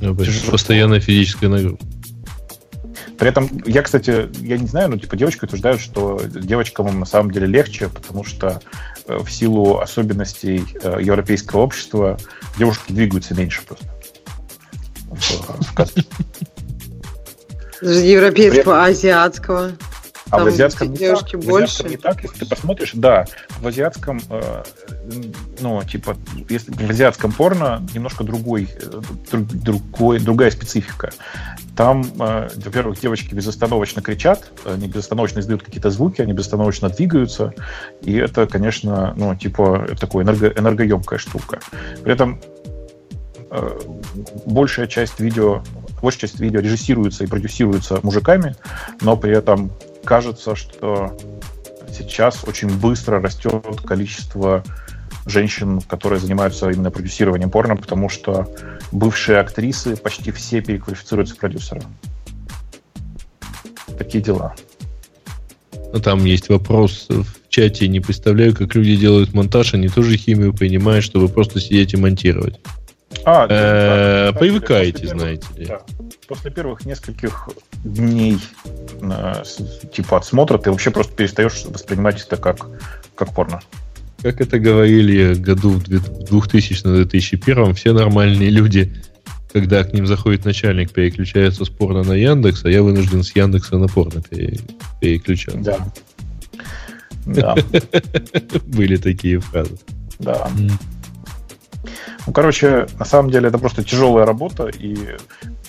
Ну. 0.00 0.50
Постоянная 0.50 1.00
физическая 1.00 1.50
нагрузка. 1.50 1.84
При 3.18 3.28
этом, 3.28 3.48
я, 3.66 3.82
кстати, 3.82 4.28
я 4.40 4.58
не 4.58 4.66
знаю, 4.68 4.90
но 4.90 4.96
типа 4.96 5.16
девочки 5.16 5.44
утверждают, 5.44 5.80
что 5.80 6.20
девочкам 6.24 7.00
на 7.00 7.06
самом 7.06 7.32
деле 7.32 7.48
легче, 7.48 7.88
потому 7.88 8.22
что 8.22 8.60
в 9.08 9.28
силу 9.28 9.78
особенностей 9.78 10.64
европейского 10.84 11.62
общества 11.62 12.16
девушки 12.58 12.92
двигаются 12.92 13.34
меньше 13.34 13.62
просто. 13.66 13.86
В- 15.10 15.30
в. 17.80 18.02
Европейского, 18.02 18.84
азиатского. 18.84 19.72
А 20.30 20.44
в 20.44 20.46
азиатском 20.46 20.90
не 20.90 20.96
девушки 20.98 21.32
так. 21.32 21.42
В 21.42 21.46
больше. 21.46 21.64
азиатском 21.64 21.90
не 21.90 21.96
так, 21.96 22.22
если 22.22 22.38
ты 22.40 22.46
посмотришь, 22.46 22.90
да, 22.92 23.24
в 23.60 23.66
азиатском, 23.66 24.20
э, 24.28 24.62
ну, 25.60 25.82
типа, 25.84 26.16
если 26.50 26.70
в 26.70 26.90
азиатском 26.90 27.32
порно 27.32 27.86
немножко 27.94 28.24
другой, 28.24 28.68
э, 28.78 29.00
друг- 29.30 29.46
другой, 29.48 30.20
другая 30.20 30.50
специфика. 30.50 31.12
Там, 31.74 32.04
э, 32.18 32.48
во-первых, 32.56 33.00
девочки 33.00 33.34
безостановочно 33.34 34.02
кричат, 34.02 34.50
они 34.66 34.88
безостановочно 34.88 35.40
издают 35.40 35.62
какие-то 35.62 35.90
звуки, 35.90 36.20
они 36.20 36.34
безостановочно 36.34 36.90
двигаются, 36.90 37.54
и 38.02 38.14
это, 38.14 38.46
конечно, 38.46 39.14
ну, 39.16 39.34
типа, 39.34 39.86
такая 39.98 40.24
энерго, 40.24 40.48
энергоемкая 40.48 41.18
штука. 41.18 41.60
При 42.02 42.12
этом 42.12 42.38
большая 44.46 44.86
часть 44.86 45.20
видео, 45.20 45.62
большая 46.02 46.22
часть 46.22 46.40
видео 46.40 46.60
режиссируется 46.60 47.24
и 47.24 47.26
продюсируется 47.26 48.00
мужиками, 48.02 48.56
но 49.00 49.16
при 49.16 49.36
этом 49.36 49.70
кажется, 50.04 50.54
что 50.54 51.16
сейчас 51.96 52.44
очень 52.44 52.70
быстро 52.78 53.20
растет 53.20 53.80
количество 53.84 54.62
женщин, 55.26 55.80
которые 55.80 56.20
занимаются 56.20 56.70
именно 56.70 56.90
продюсированием 56.90 57.50
порно, 57.50 57.76
потому 57.76 58.08
что 58.08 58.48
бывшие 58.92 59.38
актрисы 59.38 59.96
почти 59.96 60.30
все 60.30 60.60
переквалифицируются 60.60 61.34
в 61.34 61.38
продюсера. 61.38 61.82
Такие 63.98 64.22
дела. 64.22 64.54
Ну, 65.92 66.00
Там 66.00 66.24
есть 66.24 66.48
вопрос 66.48 67.06
в 67.08 67.26
чате. 67.48 67.88
Не 67.88 68.00
представляю, 68.00 68.54
как 68.54 68.74
люди 68.74 68.96
делают 68.96 69.32
монтаж. 69.32 69.74
Они 69.74 69.88
тоже 69.88 70.16
химию 70.16 70.54
понимают, 70.54 71.04
чтобы 71.04 71.28
просто 71.28 71.60
сидеть 71.60 71.94
и 71.94 71.96
монтировать. 71.96 72.60
А, 73.30 73.46
Э, 73.50 74.32
да, 74.32 74.38
деле, 74.40 74.52
Привыкаете, 74.52 74.92
после 75.02 75.18
знаете 75.18 75.46
ли. 75.56 75.66
да. 75.66 75.80
После 76.28 76.50
первых 76.50 76.86
нескольких 76.86 77.48
дней 77.84 78.38
э, 79.02 79.32
типа 79.92 80.16
отсмотра 80.16 80.56
ты 80.58 80.70
вообще 80.70 80.90
просто 80.90 81.12
перестаешь 81.14 81.64
воспринимать 81.66 82.24
это 82.24 82.36
как, 82.36 82.66
как 83.14 83.34
порно. 83.34 83.60
Как 84.22 84.40
это 84.40 84.58
говорили 84.58 85.34
году 85.34 85.70
в 85.70 85.82
2000-2001, 85.88 87.74
все 87.74 87.92
нормальные 87.92 88.50
люди, 88.50 88.94
когда 89.52 89.84
к 89.84 89.92
ним 89.92 90.06
заходит 90.06 90.44
начальник, 90.44 90.90
переключаются 90.92 91.64
с 91.64 91.68
порно 91.68 92.02
на 92.02 92.14
Яндекс, 92.14 92.64
а 92.64 92.70
я 92.70 92.82
вынужден 92.82 93.22
с 93.22 93.34
Яндекса 93.36 93.76
на 93.78 93.88
порно 93.88 94.22
пере- 94.22 94.58
переключаться. 95.00 95.60
Да. 95.60 95.78
Да, 97.26 97.54
Были 98.64 98.96
такие 98.96 99.38
фразы. 99.40 99.76
да. 100.18 100.48
Ну, 102.28 102.34
короче, 102.34 102.86
на 102.98 103.06
самом 103.06 103.30
деле 103.30 103.48
это 103.48 103.56
просто 103.56 103.82
тяжелая 103.82 104.26
работа, 104.26 104.68
и 104.68 105.16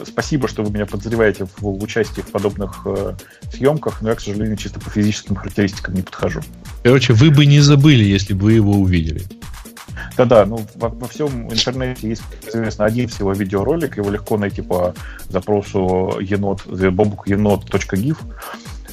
спасибо, 0.03 0.49
что 0.49 0.61
вы 0.61 0.71
меня 0.71 0.85
подозреваете 0.85 1.47
в 1.57 1.81
участии 1.81 2.19
в 2.19 2.25
подобных 2.25 2.81
э, 2.83 3.13
съемках, 3.53 4.01
но 4.01 4.09
я, 4.09 4.15
к 4.15 4.19
сожалению, 4.19 4.57
чисто 4.57 4.81
по 4.81 4.89
физическим 4.89 5.37
характеристикам 5.37 5.93
не 5.93 6.01
подхожу. 6.01 6.41
Короче, 6.83 7.13
вы 7.13 7.31
бы 7.31 7.45
не 7.45 7.61
забыли, 7.61 8.03
если 8.03 8.33
бы 8.33 8.47
вы 8.47 8.53
его 8.53 8.73
увидели. 8.73 9.21
Да-да, 10.17 10.45
ну 10.45 10.59
во, 10.75 10.89
во 10.89 11.07
всем 11.07 11.49
интернете 11.49 12.09
есть, 12.09 12.23
соответственно, 12.43 12.87
один 12.89 13.07
всего 13.07 13.31
видеоролик, 13.31 13.95
его 13.95 14.09
легко 14.09 14.37
найти 14.37 14.61
по 14.61 14.93
запросу 15.29 16.19
енот, 16.19 16.67
бобукенот.gif 16.67 18.17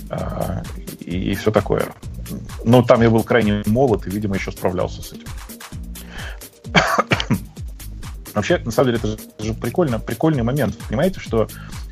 а, 0.08 0.62
и, 1.00 1.32
и 1.32 1.34
все 1.34 1.50
такое. 1.50 1.88
Но 2.64 2.82
там 2.82 3.02
я 3.02 3.10
был 3.10 3.24
крайне 3.24 3.64
молод 3.66 4.06
и, 4.06 4.10
видимо, 4.10 4.36
еще 4.36 4.52
справлялся 4.52 5.02
с 5.02 5.12
этим. 5.14 5.26
Вообще, 8.36 8.58
на 8.58 8.70
самом 8.70 8.88
деле, 8.88 8.98
это 8.98 9.08
же, 9.08 9.14
это 9.14 9.44
же 9.44 9.54
прикольно, 9.54 9.98
прикольный 9.98 10.42
момент. 10.42 10.76
Понимаете, 10.88 11.20
что 11.20 11.48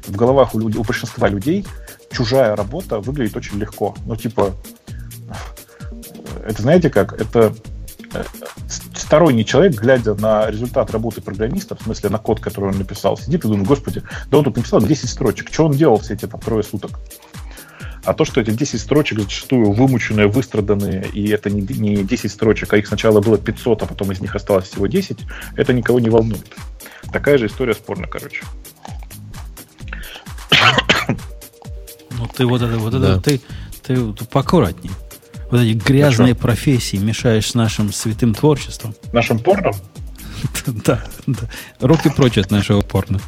в 0.07 0.15
головах 0.15 0.55
у, 0.55 0.59
людей, 0.59 0.79
у 0.79 0.85
большинства 0.85 1.27
людей 1.27 1.65
чужая 2.13 2.55
работа 2.55 3.01
выглядит 3.01 3.35
очень 3.35 3.59
легко. 3.59 3.97
Ну, 4.05 4.15
типа, 4.15 4.53
это 6.47 6.61
знаете 6.61 6.91
как? 6.91 7.19
Это 7.19 7.55
э, 8.13 8.25
сторонний 8.95 9.47
человек, 9.47 9.81
глядя 9.81 10.15
на 10.17 10.51
результат 10.51 10.91
работы 10.91 11.23
программиста, 11.23 11.77
в 11.77 11.83
смысле 11.83 12.11
на 12.11 12.19
код, 12.19 12.41
который 12.41 12.69
он 12.73 12.79
написал, 12.79 13.17
сидит 13.17 13.47
и 13.47 13.49
думает, 13.49 13.67
господи, 13.67 14.03
да 14.31 14.37
он 14.37 14.45
тут 14.45 14.57
написал 14.59 14.83
10 14.83 15.09
строчек, 15.09 15.51
что 15.51 15.65
он 15.65 15.73
делал 15.73 15.97
все 15.97 16.13
эти 16.13 16.27
там 16.27 16.41
трое 16.41 16.63
суток? 16.63 16.91
А 18.05 18.13
то, 18.15 18.25
что 18.25 18.41
эти 18.41 18.51
10 18.51 18.81
строчек 18.81 19.21
зачастую 19.21 19.73
вымученные, 19.73 20.27
выстраданные, 20.27 21.07
и 21.13 21.29
это 21.29 21.49
не, 21.51 21.63
не 21.63 22.05
10 22.05 22.31
строчек, 22.31 22.73
а 22.73 22.77
их 22.77 22.87
сначала 22.87 23.21
было 23.21 23.39
500, 23.39 23.83
а 23.83 23.87
потом 23.87 24.13
из 24.13 24.21
них 24.21 24.35
осталось 24.35 24.67
всего 24.67 24.87
10, 24.87 25.19
это 25.57 25.73
никого 25.73 26.01
не 26.01 26.11
волнует. 26.11 26.47
Такая 27.13 27.39
же 27.39 27.47
история 27.47 27.75
спорна, 27.75 28.07
короче. 28.07 28.43
Ну 32.11 32.27
ты 32.37 32.47
вот 32.47 32.63
это, 32.63 32.79
вот 32.79 32.93
Да. 32.93 33.13
это, 33.15 33.21
ты, 33.21 33.41
ты 33.83 34.01
вот 34.01 34.29
поаккуратней. 34.29 34.91
Вот 35.51 35.61
эти 35.61 35.77
грязные 35.77 36.35
профессии 36.35 36.97
мешаешь 36.97 37.51
с 37.51 37.55
нашим 37.55 37.93
святым 37.93 38.35
творчеством. 38.35 38.95
Нашим 39.13 39.39
порном? 39.39 39.75
Да, 40.67 41.03
да. 41.27 41.49
Руки 41.81 42.11
прочь 42.11 42.37
от 42.37 42.51
нашего 42.51 42.83
порно. 42.83 43.19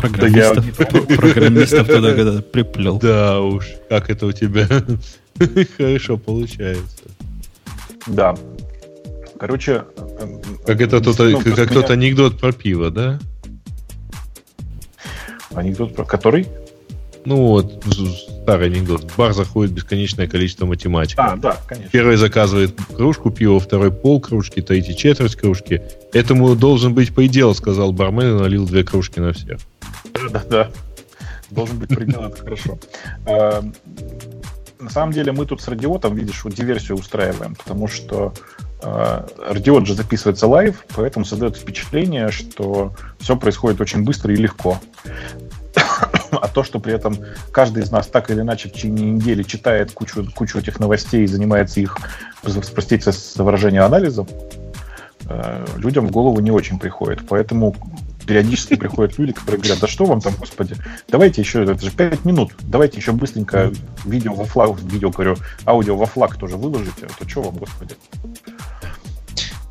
Да 0.00 0.26
я 0.28 0.54
Программистов, 0.54 1.16
программистов 1.16 1.86
туда 1.86 2.14
когда 2.14 2.42
приплел. 2.42 2.98
Да 2.98 3.40
уж, 3.40 3.66
как 3.88 4.10
это 4.10 4.26
у 4.26 4.32
тебя 4.32 4.68
хорошо 5.76 6.16
получается. 6.16 7.04
Да. 8.06 8.36
Короче... 9.38 9.84
Как 10.66 10.80
это 10.80 11.00
тот, 11.00 11.18
ну, 11.18 11.40
как, 11.40 11.54
как 11.54 11.68
тот 11.72 11.84
меня- 11.84 11.92
анекдот 11.92 12.38
про 12.38 12.52
пиво, 12.52 12.90
да? 12.90 13.18
Анекдот 15.54 15.94
про 15.94 16.04
который? 16.04 16.46
Ну 17.28 17.36
вот, 17.48 17.84
старый 18.42 18.68
анекдот. 18.68 19.02
В 19.02 19.16
бар 19.18 19.34
заходит 19.34 19.74
бесконечное 19.74 20.26
количество 20.26 20.64
математиков. 20.64 21.26
А, 21.28 21.36
да, 21.36 21.58
конечно. 21.66 21.90
Первый 21.90 22.16
заказывает 22.16 22.74
кружку 22.96 23.30
пива, 23.30 23.60
второй 23.60 23.92
пол 23.92 24.18
кружки, 24.18 24.62
третий 24.62 24.96
четверть 24.96 25.36
кружки. 25.36 25.82
Этому 26.14 26.56
должен 26.56 26.94
быть 26.94 27.14
предел, 27.14 27.54
сказал 27.54 27.92
бармен 27.92 28.38
и 28.38 28.40
налил 28.40 28.66
две 28.66 28.82
кружки 28.82 29.20
на 29.20 29.34
всех. 29.34 29.58
Да, 30.30 30.42
да. 30.48 30.70
Должен 31.50 31.78
быть 31.78 31.90
предел, 31.90 32.22
это 32.22 32.36
хорошо. 32.38 32.78
А, 33.26 33.62
На 34.80 34.88
самом 34.88 35.12
деле 35.12 35.32
мы 35.32 35.44
тут 35.44 35.60
с 35.60 35.68
Радио-Т, 35.68 36.14
видишь, 36.14 36.44
вот 36.44 36.54
диверсию 36.54 36.96
устраиваем, 36.96 37.56
потому 37.56 37.88
что 37.88 38.32
э, 38.82 39.26
Радио-Т 39.50 39.86
же 39.86 39.92
записывается 39.92 40.46
live, 40.46 40.82
поэтому 40.96 41.26
создает 41.26 41.58
впечатление, 41.58 42.30
что 42.30 42.94
все 43.18 43.36
происходит 43.36 43.82
очень 43.82 44.02
быстро 44.02 44.32
и 44.32 44.36
легко. 44.36 44.80
А 46.30 46.48
то, 46.48 46.62
что 46.62 46.78
при 46.78 46.94
этом 46.94 47.16
каждый 47.52 47.82
из 47.82 47.90
нас 47.90 48.06
так 48.06 48.30
или 48.30 48.40
иначе 48.40 48.68
в 48.68 48.72
течение 48.72 49.12
недели 49.12 49.42
читает 49.42 49.92
кучу, 49.92 50.26
кучу 50.34 50.58
этих 50.58 50.78
новостей 50.80 51.24
и 51.24 51.26
занимается 51.26 51.80
их, 51.80 51.96
простите 52.42 53.12
за 53.12 53.44
выражение, 53.44 53.82
анализом, 53.82 54.28
э, 55.28 55.66
людям 55.76 56.06
в 56.06 56.10
голову 56.10 56.40
не 56.40 56.50
очень 56.50 56.78
приходит. 56.78 57.26
Поэтому 57.28 57.74
периодически 58.26 58.76
приходят 58.76 59.18
люди, 59.18 59.32
которые 59.32 59.58
говорят, 59.58 59.80
да 59.80 59.86
что 59.86 60.04
вам 60.04 60.20
там, 60.20 60.34
господи, 60.38 60.76
давайте 61.08 61.40
еще, 61.40 61.62
это 61.62 61.80
же 61.80 61.90
5 61.90 62.26
минут, 62.26 62.52
давайте 62.60 62.98
еще 62.98 63.12
быстренько 63.12 63.72
видео 64.04 64.34
во 64.34 64.44
флаг, 64.44 64.78
видео, 64.82 65.10
говорю, 65.10 65.36
аудио 65.64 65.96
во 65.96 66.04
флаг 66.04 66.36
тоже 66.36 66.58
выложите, 66.58 67.06
а 67.06 67.18
то 67.18 67.28
что 67.28 67.40
вам, 67.42 67.56
господи. 67.56 67.94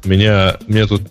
Меня, 0.04 0.58
меня 0.68 0.88
тут 0.88 1.04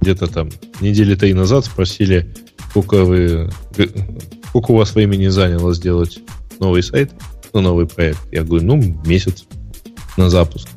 где-то 0.00 0.26
там 0.26 0.50
недели 0.80 1.14
три 1.14 1.32
назад 1.32 1.64
спросили, 1.64 2.34
сколько 2.70 3.04
вы, 3.04 3.50
сколько 4.54 4.70
у 4.70 4.76
вас 4.76 4.94
времени 4.94 5.26
заняло 5.26 5.74
сделать 5.74 6.20
новый 6.60 6.84
сайт, 6.84 7.10
ну, 7.52 7.60
новый 7.60 7.88
проект. 7.88 8.20
Я 8.30 8.44
говорю, 8.44 8.64
ну, 8.64 8.76
месяц 9.04 9.46
на 10.16 10.30
запуск. 10.30 10.68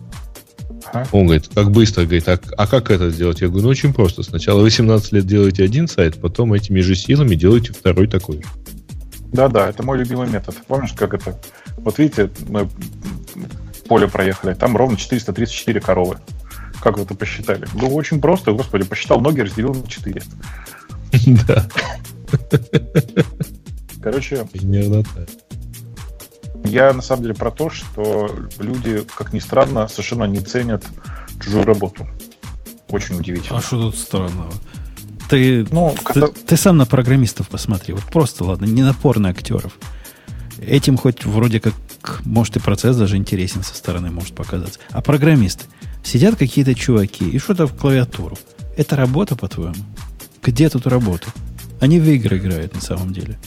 Ага. 0.92 1.08
Он 1.12 1.26
говорит, 1.26 1.48
как 1.54 1.70
быстро? 1.70 2.06
Говорит, 2.06 2.28
а, 2.28 2.40
а 2.58 2.66
как 2.66 2.90
это 2.90 3.12
сделать? 3.12 3.42
Я 3.42 3.50
говорю, 3.50 3.66
ну, 3.66 3.70
очень 3.70 3.94
просто. 3.94 4.24
Сначала 4.24 4.62
вы 4.62 4.72
17 4.72 5.12
лет 5.12 5.28
делаете 5.28 5.64
один 5.64 5.88
сайт, 5.88 6.20
потом 6.20 6.54
этими 6.54 6.80
же 6.80 6.96
силами 6.96 7.36
делаете 7.36 7.72
второй 7.72 8.08
такой. 8.08 8.44
Да-да, 9.32 9.70
это 9.70 9.84
мой 9.84 10.00
любимый 10.00 10.28
метод. 10.28 10.56
Помнишь, 10.68 10.94
как 10.94 11.14
это? 11.14 11.40
Вот 11.78 12.00
видите, 12.00 12.32
мы 12.50 12.68
поле 13.88 14.08
проехали, 14.08 14.56
там 14.56 14.76
ровно 14.76 14.98
434 14.98 15.80
коровы. 15.82 16.18
Как 16.82 16.98
вы 16.98 17.04
это 17.04 17.14
посчитали? 17.14 17.68
Было 17.76 17.92
очень 17.92 18.20
просто, 18.20 18.54
господи, 18.54 18.86
посчитал 18.86 19.22
ноги, 19.22 19.42
разделил 19.42 19.76
на 19.76 19.88
4. 19.88 20.24
Да, 21.48 21.68
Короче, 24.02 24.46
примерно 24.52 25.04
так. 25.04 25.28
я 26.66 26.94
на 26.94 27.02
самом 27.02 27.24
деле 27.24 27.34
про 27.36 27.52
то, 27.52 27.70
что 27.70 28.30
люди, 28.60 29.04
как 29.16 29.34
ни 29.34 29.40
странно, 29.40 29.88
совершенно 29.88 30.26
не 30.26 30.40
ценят 30.40 30.86
чужую 31.44 31.66
работу. 31.66 32.08
Очень 32.90 33.20
удивительно. 33.20 33.60
А 33.60 33.62
что 33.62 33.82
тут 33.82 33.98
странного? 33.98 34.54
Ты, 35.30 35.68
Ну, 35.72 35.94
ты, 35.98 36.04
когда- 36.04 36.28
ты 36.28 36.56
сам 36.56 36.78
на 36.78 36.86
программистов 36.86 37.50
посмотри. 37.50 37.94
Вот 37.94 38.04
просто, 38.06 38.46
ладно, 38.46 38.66
не 38.66 38.82
на 38.84 38.94
порно 38.94 39.30
актеров. 39.30 39.78
Этим 40.60 40.98
хоть 40.98 41.26
вроде 41.26 41.60
как, 41.60 41.74
может, 42.24 42.56
и 42.56 42.60
процесс 42.60 42.96
даже 42.96 43.18
интересен 43.18 43.62
со 43.64 43.76
стороны 43.76 44.10
может 44.10 44.34
показаться. 44.36 44.80
А 44.92 45.02
программисты. 45.02 45.66
Сидят 46.04 46.38
какие-то 46.38 46.74
чуваки 46.74 47.30
и 47.30 47.40
что-то 47.40 47.68
в 47.68 47.76
клавиатуру. 47.76 48.38
Это 48.78 48.96
работа, 48.96 49.36
по-твоему? 49.36 49.76
Где 50.42 50.70
тут 50.70 50.88
работа? 50.88 51.28
Они 51.82 52.00
в 52.00 52.08
игры 52.10 52.38
играют 52.38 52.74
на 52.74 52.82
самом 52.82 53.12
деле. 53.12 53.38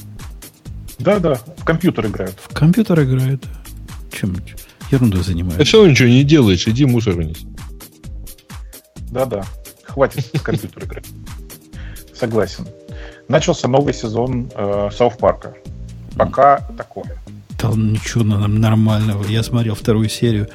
Да-да, 1.01 1.35
в 1.57 1.65
компьютер 1.65 2.07
играют. 2.07 2.37
В 2.41 2.55
компьютер 2.55 3.03
играют. 3.03 3.45
Чем 4.13 4.37
ерунду 4.91 5.19
Ты 5.19 5.25
занимаешься? 5.25 5.65
все 5.65 5.77
равно 5.79 5.93
ничего 5.93 6.09
не 6.09 6.25
делаешь, 6.25 6.67
иди 6.69 6.85
мусор 6.85 7.15
вынес. 7.15 7.39
Да-да, 9.11 9.45
хватит 9.85 10.25
с 10.35 10.41
компьютера 10.41 10.85
играть. 10.87 11.07
Согласен. 12.15 12.67
Начался 13.29 13.69
новый 13.69 13.95
сезон 13.95 14.51
э, 14.55 14.91
Сауф 14.93 15.17
Парка. 15.19 15.55
Пока 16.17 16.59
такое. 16.77 17.17
Да 17.61 17.69
ничего 17.71 18.25
нормального. 18.25 19.25
Я 19.27 19.43
смотрел 19.43 19.75
вторую 19.75 20.09
серию. 20.09 20.49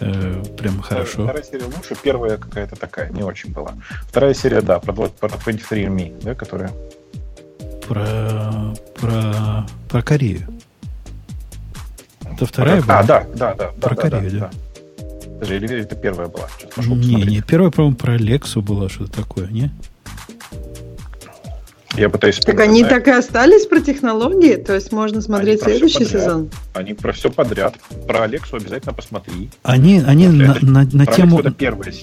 э, 0.00 0.42
прям 0.58 0.80
хорошо. 0.80 1.24
Вторая 1.24 1.42
серия 1.42 1.66
лучше, 1.66 1.94
первая 2.02 2.38
какая-то 2.38 2.76
такая, 2.76 3.10
не 3.10 3.22
очень 3.22 3.52
была. 3.52 3.74
Вторая 4.08 4.34
серия, 4.34 4.62
да, 4.62 4.78
про, 4.80 4.92
про 4.92 5.28
23andMe, 5.28 6.22
да, 6.22 6.34
которая... 6.34 6.72
Про, 7.86 8.74
про, 9.02 9.66
про 9.88 10.02
Корею. 10.02 10.46
Это 12.24 12.46
вторая 12.46 12.80
была? 12.80 13.00
А, 13.00 13.02
да, 13.02 13.26
да, 13.34 13.54
да. 13.54 13.66
Про 13.80 13.96
да, 13.96 14.02
да, 14.02 14.10
Корею, 14.10 14.40
да. 14.40 14.50
Подожди, 15.40 15.54
или 15.56 15.80
это 15.80 15.96
первая 15.96 16.28
была? 16.28 16.46
Не, 16.76 17.24
не, 17.24 17.40
первая, 17.40 17.72
по-моему, 17.72 17.96
про 17.96 18.16
Лексу 18.16 18.62
была 18.62 18.88
что-то 18.88 19.10
такое, 19.10 19.48
не? 19.48 19.72
Я 21.96 22.08
пытаюсь 22.08 22.36
Так 22.36 22.54
вспомнить, 22.56 22.68
они 22.70 22.78
знаешь, 22.80 23.04
так 23.04 23.08
и 23.08 23.10
остались 23.18 23.66
про 23.66 23.80
технологии? 23.80 24.56
То 24.56 24.74
есть 24.74 24.92
можно 24.92 25.20
смотреть 25.20 25.62
следующий 25.62 26.04
сезон? 26.06 26.48
Они 26.72 26.94
про 26.94 27.12
все 27.12 27.30
подряд. 27.30 27.74
Про 28.06 28.22
Алексу 28.22 28.56
обязательно 28.56 28.94
посмотри. 28.94 29.50
Они, 29.62 30.02
они 30.06 30.28
на, 30.28 30.56
на- 30.62 30.88
на 30.90 31.04
Про 31.04 31.12
тему, 31.14 31.42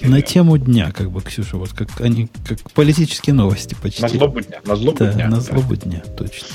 на 0.02 0.22
тему 0.22 0.58
дня, 0.58 0.92
как 0.96 1.10
бы, 1.10 1.20
Ксюша, 1.22 1.56
вот 1.56 1.70
как 1.72 1.88
они, 2.00 2.28
как 2.46 2.58
политические 2.72 3.34
новости 3.34 3.76
почти. 3.82 4.02
На 4.02 4.08
злобу 4.08 4.40
дня. 4.40 4.60
На 4.64 4.76
злобу 4.76 4.98
Да, 4.98 5.12
дня. 5.12 5.28
на 5.28 5.36
да. 5.36 5.40
злобу 5.42 5.74
дня, 5.76 6.02
точно. 6.16 6.46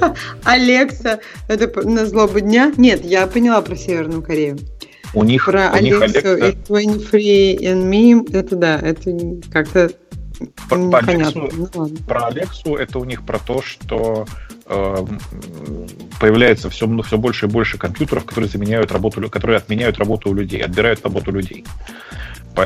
Алекса, 0.44 1.20
это 1.48 1.88
на 1.88 2.06
злобу 2.06 2.40
дня? 2.40 2.72
Нет, 2.76 3.04
я 3.04 3.26
поняла 3.28 3.60
про 3.62 3.76
Северную 3.76 4.22
Корею. 4.22 4.58
У 5.14 5.24
них, 5.24 5.44
Про 5.46 5.70
у 5.72 5.80
них 5.82 6.00
Алексу 6.00 6.32
Алекса... 6.34 6.48
и 6.48 6.52
23 6.66 7.58
and 7.62 7.90
Me, 7.90 8.32
это 8.36 8.56
да, 8.56 8.78
это 8.78 9.12
как-то 9.52 9.90
По 10.68 10.74
непонятно. 10.74 11.42
Алексу- 11.44 11.50
Ну 11.56 11.68
ладно. 11.74 11.96
Про 12.06 12.26
Алексу 12.26 12.74
это 12.76 12.98
у 12.98 13.04
них 13.04 13.24
про 13.24 13.38
то, 13.38 13.62
что 13.62 14.26
э, 14.66 14.96
появляется 16.20 16.70
все, 16.70 16.86
все 17.02 17.18
больше 17.18 17.46
и 17.46 17.48
больше 17.48 17.78
компьютеров, 17.78 18.24
которые 18.24 18.48
заменяют 18.48 18.92
работу, 18.92 19.28
которые 19.28 19.58
отменяют 19.58 19.98
работу 19.98 20.30
у 20.30 20.34
людей, 20.34 20.62
отбирают 20.62 21.02
работу 21.04 21.30
людей. 21.32 21.64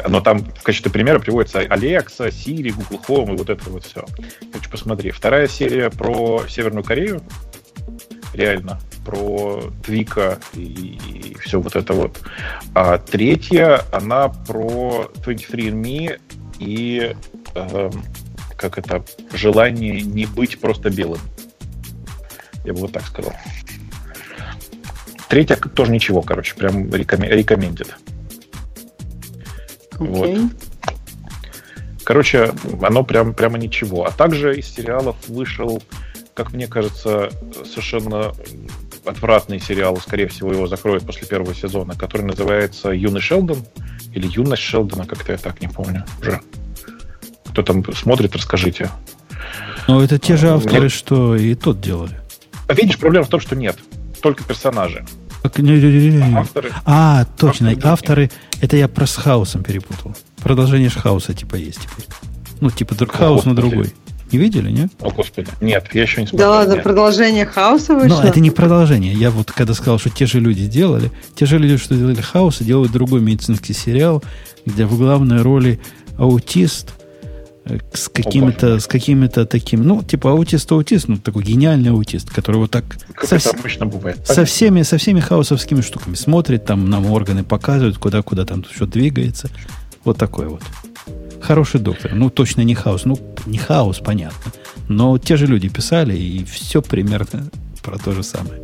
Но 0.09 0.21
там 0.21 0.39
в 0.39 0.63
качестве 0.63 0.91
примера 0.91 1.19
приводится 1.19 1.63
Alexa, 1.63 2.29
Siri, 2.31 2.73
Google 2.73 3.01
Home 3.09 3.35
и 3.35 3.37
вот 3.37 3.51
это 3.51 3.69
вот 3.71 3.85
все. 3.85 4.05
Короче, 4.53 4.71
посмотри. 4.71 5.11
Вторая 5.11 5.47
серия 5.47 5.91
про 5.91 6.43
Северную 6.49 6.85
Корею. 6.85 7.23
Реально. 8.33 8.81
Про 9.05 9.65
Твика 9.85 10.39
и, 10.55 11.37
все 11.41 11.61
вот 11.61 11.77
это 11.77 11.93
вот. 11.93 12.21
А 12.75 12.99
третья, 12.99 13.83
она 13.93 14.29
про 14.29 15.11
23andMe 15.25 16.19
и 16.59 17.15
эм, 17.55 18.05
как 18.57 18.79
это, 18.79 19.05
желание 19.33 20.03
не 20.03 20.27
быть 20.27 20.61
просто 20.61 20.91
белым. 20.91 21.21
Я 22.65 22.73
бы 22.73 22.81
вот 22.81 22.93
так 22.93 23.07
сказал. 23.07 23.35
Третья 25.29 25.57
тоже 25.57 25.93
ничего, 25.93 26.23
короче, 26.23 26.55
прям 26.55 26.93
рекомендит. 26.95 27.95
Вот. 29.99 30.29
Окей. 30.29 30.51
Короче, 32.05 32.53
оно 32.83 33.03
прям, 33.03 33.35
прямо 33.35 33.59
ничего. 33.59 34.05
А 34.05 34.11
также 34.11 34.59
из 34.59 34.67
сериалов 34.67 35.17
вышел, 35.27 35.83
как 36.35 36.53
мне 36.53 36.67
кажется, 36.67 37.31
совершенно 37.65 38.33
отвратный 39.07 39.59
сериал, 39.59 39.97
скорее 39.97 40.29
всего, 40.29 40.53
его 40.53 40.67
закроют 40.67 41.07
после 41.07 41.27
первого 41.27 41.55
сезона, 41.55 41.95
который 41.95 42.23
называется 42.23 42.91
«Юный 42.91 43.21
Шелдон» 43.21 43.65
или 44.13 44.27
«Юность 44.27 44.63
Шелдона», 44.63 45.07
как-то 45.07 45.33
я 45.33 45.39
так 45.39 45.61
не 45.61 45.69
помню 45.69 46.05
уже. 46.21 46.41
Кто 47.55 47.63
там 47.63 47.85
смотрит, 47.95 48.35
расскажите. 48.35 48.91
Но 49.87 50.03
это 50.03 50.19
те 50.19 50.37
же 50.37 50.47
Мне- 50.49 50.57
авторы, 50.57 50.89
что 50.89 51.37
и 51.37 51.55
тот 51.55 51.81
делали. 51.81 52.19
А 52.67 52.75
видишь, 52.75 52.99
проблема 52.99 53.25
в 53.27 53.29
том, 53.29 53.39
что 53.39 53.55
нет. 53.55 53.79
Только 54.21 54.43
персонажи. 54.43 55.07
Так, 55.45 55.57
не- 55.59 55.71
не- 55.71 55.81
не- 55.81 56.09
не- 56.11 56.27
не. 56.31 56.37
Авторы. 56.37 56.73
А, 56.85 57.25
точно, 57.39 57.71
Авторы 57.71 57.93
авторы, 57.93 58.31
это 58.61 58.77
я 58.77 58.89
про 58.89 59.07
с 59.07 59.15
хаосом 59.15 59.63
перепутал. 59.63 60.17
Продолжение 60.43 60.89
ж 60.91 60.95
хаоса 60.95 61.33
типа 61.33 61.55
есть 61.55 61.79
теперь. 61.83 62.07
Ну, 62.61 62.71
типа 62.73 62.97
друг- 62.97 63.13
хаос 63.13 63.45
на 63.45 63.55
другой. 63.55 63.95
Не 64.33 64.39
видели, 64.41 64.73
нет? 64.73 64.91
О, 65.01 65.11
господи. 65.11 65.51
Нет, 65.61 65.87
я 65.93 66.03
еще 66.03 66.23
не 66.23 66.25
Да 66.25 66.31
смотрел. 66.31 66.51
ладно, 66.51 66.73
нет. 66.75 66.83
продолжение 66.83 67.47
хаоса 67.47 67.95
вышло? 67.95 68.21
Но 68.21 68.29
это 68.29 68.41
не 68.41 68.51
продолжение. 68.51 69.13
Я 69.15 69.31
вот 69.31 69.53
когда 69.53 69.75
сказал, 69.75 70.01
что 70.01 70.11
те 70.11 70.27
же 70.27 70.41
люди 70.41 70.67
делали, 70.67 71.13
те 71.37 71.47
же 71.47 71.59
люди, 71.59 71.77
что 71.77 71.95
делали 71.95 72.21
хаос, 72.21 72.63
и 72.63 72.65
делают 72.65 72.91
другой 72.91 73.21
медицинский 73.21 73.75
сериал, 73.75 74.25
где 74.67 74.87
в 74.87 74.99
главной 74.99 75.41
роли 75.43 75.79
аутист 76.19 76.95
с 77.93 78.09
какими-то, 78.09 78.79
с 78.79 78.87
какими-то 78.87 79.47
таким, 79.47 79.85
ну, 79.85 80.03
типа 80.03 80.31
аутист-аутист, 80.33 81.09
ну, 81.09 81.17
такой 81.17 81.45
гениальный 81.45 81.91
аутист, 81.91 82.31
который 82.31 82.57
вот 82.57 82.71
так 82.71 82.85
Как 83.15 83.27
со, 83.27 83.37
это 83.37 83.51
обычно 83.51 83.87
бывает. 83.87 84.27
со 84.27 84.45
всеми, 84.45 84.83
со 84.83 84.99
всеми 84.99 85.21
хаосовскими 85.21 85.81
штуками 85.81 86.15
смотрит, 86.15 86.67
там 86.67 86.91
нам 86.91 87.07
органы 87.07 87.43
показывают, 87.43 87.99
куда, 87.99 88.23
куда 88.23 88.45
там 88.45 88.65
что 88.65 88.87
двигается. 88.87 89.49
Вот 90.05 90.19
такой 90.19 90.49
вот. 90.49 90.63
Хороший 91.41 91.81
доктор. 91.81 92.15
Ну, 92.15 92.31
точно 92.31 92.63
не 92.63 92.75
хаос. 92.75 93.05
Ну, 93.05 93.19
не 93.47 93.59
хаос, 93.59 93.99
понятно. 93.99 94.53
Но 94.89 95.19
те 95.19 95.37
же 95.37 95.47
люди 95.47 95.69
писали, 95.69 96.17
и 96.17 96.45
все 96.45 96.83
примерно 96.83 97.49
про 97.83 97.99
то 97.99 98.13
же 98.13 98.23
самое. 98.23 98.61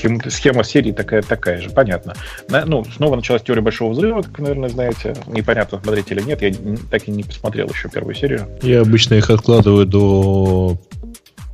Схема, 0.00 0.30
схема 0.30 0.64
серии 0.64 0.92
такая, 0.92 1.20
такая 1.20 1.60
же, 1.60 1.68
понятно. 1.68 2.14
На- 2.48 2.64
ну, 2.64 2.84
снова 2.84 3.16
началась 3.16 3.42
теория 3.42 3.60
Большого 3.60 3.92
Взрыва, 3.92 4.22
как 4.22 4.38
вы, 4.38 4.44
наверное, 4.44 4.70
знаете. 4.70 5.14
Непонятно, 5.26 5.78
смотреть 5.82 6.10
или 6.10 6.22
нет. 6.22 6.40
Я 6.40 6.52
так 6.90 7.06
и 7.06 7.10
не 7.10 7.22
посмотрел 7.22 7.68
еще 7.68 7.90
первую 7.90 8.14
серию. 8.14 8.48
Я 8.62 8.80
обычно 8.80 9.14
их 9.14 9.28
откладываю 9.28 9.84
до, 9.84 10.78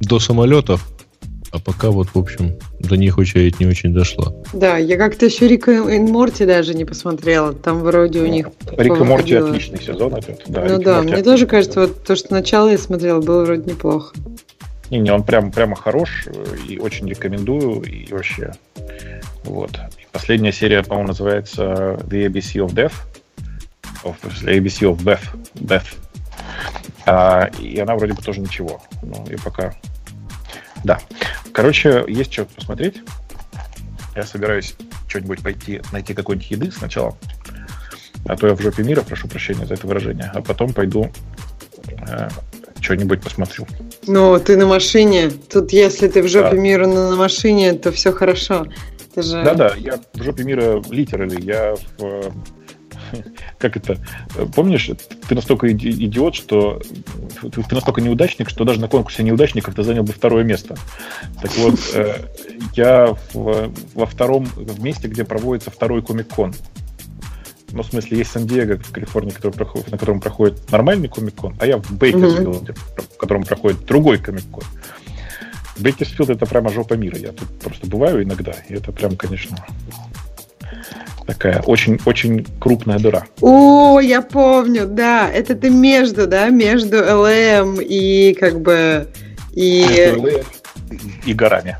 до 0.01 0.21
самолетов, 0.21 0.87
а 1.51 1.59
пока 1.59 1.91
вот, 1.91 2.09
в 2.15 2.19
общем, 2.19 2.57
до 2.79 2.97
них 2.97 3.19
очередь 3.19 3.59
не 3.59 3.67
очень 3.67 3.93
дошла. 3.93 4.33
Да, 4.53 4.77
я 4.77 4.97
как-то 4.97 5.27
еще 5.27 5.49
Рика 5.49 5.73
и 5.73 5.99
Морти 5.99 6.45
даже 6.45 6.75
не 6.75 6.85
посмотрела. 6.85 7.53
Там 7.53 7.81
вроде 7.81 8.21
у 8.21 8.27
них... 8.27 8.51
Рик 8.77 8.97
и 8.97 9.03
Морти 9.03 9.35
отличный 9.35 9.81
сезон 9.81 10.13
идет. 10.21 10.43
Да, 10.47 10.65
ну 10.65 10.77
Рик 10.77 10.85
да, 10.85 10.97
Морти 10.97 11.13
мне 11.13 11.23
тоже 11.23 11.47
кажется, 11.47 11.81
вот 11.81 12.05
то, 12.05 12.15
что 12.15 12.33
начало 12.33 12.69
я 12.69 12.79
смотрела, 12.79 13.21
было 13.21 13.45
вроде 13.45 13.71
неплохо. 13.71 14.15
Не, 14.91 14.99
не, 14.99 15.11
он 15.11 15.25
прям, 15.25 15.51
прямо 15.51 15.75
хорош 15.77 16.27
и 16.69 16.79
очень 16.79 17.09
рекомендую. 17.09 17.83
И 17.83 18.13
вообще. 18.13 18.53
Вот. 19.45 19.79
И 19.99 20.07
последняя 20.13 20.53
серия, 20.53 20.83
по-моему, 20.83 21.09
называется 21.09 21.63
The 21.63 22.27
ABC 22.27 22.67
of 22.67 22.75
Death. 22.75 22.95
The 24.05 24.59
ABC 24.59 24.91
of 24.91 24.99
Death. 25.03 25.25
Death. 25.55 25.87
А, 27.07 27.51
и 27.61 27.79
она 27.79 27.95
вроде 27.97 28.15
бы 28.15 28.23
тоже 28.23 28.41
ничего. 28.41 28.83
Ну, 29.03 29.25
и 29.31 29.37
пока... 29.37 29.75
Да. 30.85 31.01
Короче, 31.53 32.05
есть 32.09 32.33
что 32.33 32.45
посмотреть. 32.45 33.03
Я 34.15 34.25
собираюсь 34.25 34.75
что-нибудь 35.09 35.43
пойти, 35.43 35.81
найти 35.93 36.15
какой-нибудь 36.15 36.51
еды 36.51 36.71
сначала. 36.71 37.17
А 38.27 38.37
то 38.37 38.49
я 38.49 38.55
в 38.55 38.61
жопе 38.61 38.83
мира, 38.83 39.03
прошу 39.03 39.29
прощения 39.29 39.67
за 39.67 39.75
это 39.75 39.87
выражение. 39.87 40.31
А 40.35 40.43
потом 40.43 40.73
пойду 40.73 41.13
э, 42.09 42.29
что-нибудь 42.87 43.21
посмотрю. 43.21 43.67
Ну, 44.07 44.39
ты 44.39 44.57
на 44.57 44.67
машине. 44.67 45.31
Тут, 45.53 45.73
если 45.73 46.07
ты 46.09 46.23
в 46.23 46.29
жопе 46.29 46.53
Да. 46.53 46.57
мира 46.57 46.87
на, 46.87 47.11
на 47.11 47.17
машине, 47.17 47.73
то 47.75 47.91
все 47.91 48.13
хорошо. 48.13 48.67
Ты 49.15 49.23
же... 49.23 49.43
Да-да, 49.43 49.75
я 49.77 49.99
в 50.15 50.23
жопе 50.23 50.45
мира 50.45 50.81
литерали, 50.91 51.41
я 51.43 51.75
в... 51.99 52.05
э, 52.05 52.31
Как 53.59 53.77
это? 53.77 53.97
э, 54.37 54.47
Помнишь, 54.55 54.89
ты 55.29 55.35
настолько 55.35 55.71
иди- 55.73 55.91
идиот, 56.07 56.35
что... 56.37 56.81
Ты 57.43 57.63
ты 57.63 57.75
настолько 57.75 58.01
неудачник, 58.01 58.49
что 58.51 58.65
даже 58.65 58.81
на 58.81 58.89
конкурсе 58.89 59.23
неудачников 59.25 59.75
ты 59.75 59.83
занял 59.83 60.05
бы 60.05 60.13
второе 60.13 60.45
место. 60.45 60.77
Так 61.43 61.51
вот, 61.59 61.75
э, 61.95 62.15
я 62.75 63.17
в- 63.35 63.73
во 63.95 64.07
втором... 64.07 64.45
В 64.45 64.81
месте, 64.81 65.09
где 65.09 65.25
проводится 65.25 65.71
второй 65.71 66.03
Комик-кон. 66.03 66.55
Ну, 67.77 67.83
в 67.83 67.87
смысле, 67.87 68.17
есть 68.17 68.33
Сан-Диего 68.33 68.79
в 68.79 68.91
Калифорнии, 68.91 69.33
который 69.33 69.53
проходит, 69.53 69.91
на 69.91 69.99
котором 69.99 70.19
проходит 70.19 70.71
нормальный 70.71 71.09
Комик-кон, 71.09 71.57
а 71.61 71.67
я 71.67 71.77
в 71.77 71.93
Бейкерсфилде, 71.93 72.73
в 72.73 73.17
котором 73.19 73.45
проходит 73.45 73.85
другой 73.85 74.17
Комик-кон. 74.17 74.65
Бейкерсфилд 75.77 76.31
это 76.31 76.47
прямо 76.47 76.71
жопа 76.71 76.95
мира. 76.95 77.19
Я 77.19 77.33
тут 77.33 77.47
просто 77.61 77.87
бываю 77.87 78.23
иногда, 78.25 78.55
и 78.67 78.75
это 78.75 78.93
прям, 78.93 79.15
конечно, 79.17 79.59
такая 81.27 81.61
очень, 81.61 82.01
очень 82.07 82.47
крупная 82.59 82.99
дыра. 82.99 83.27
О, 83.43 84.01
я 84.01 84.23
помню, 84.23 84.87
да. 84.87 85.31
Это 85.31 85.55
ты 85.55 85.69
между, 85.69 86.27
да, 86.27 86.49
между 86.49 86.97
L.A. 86.97 87.79
и 87.83 88.35
как 88.41 88.63
бы... 88.63 89.07
И... 89.53 90.15
И 91.27 91.35
горами. 91.35 91.77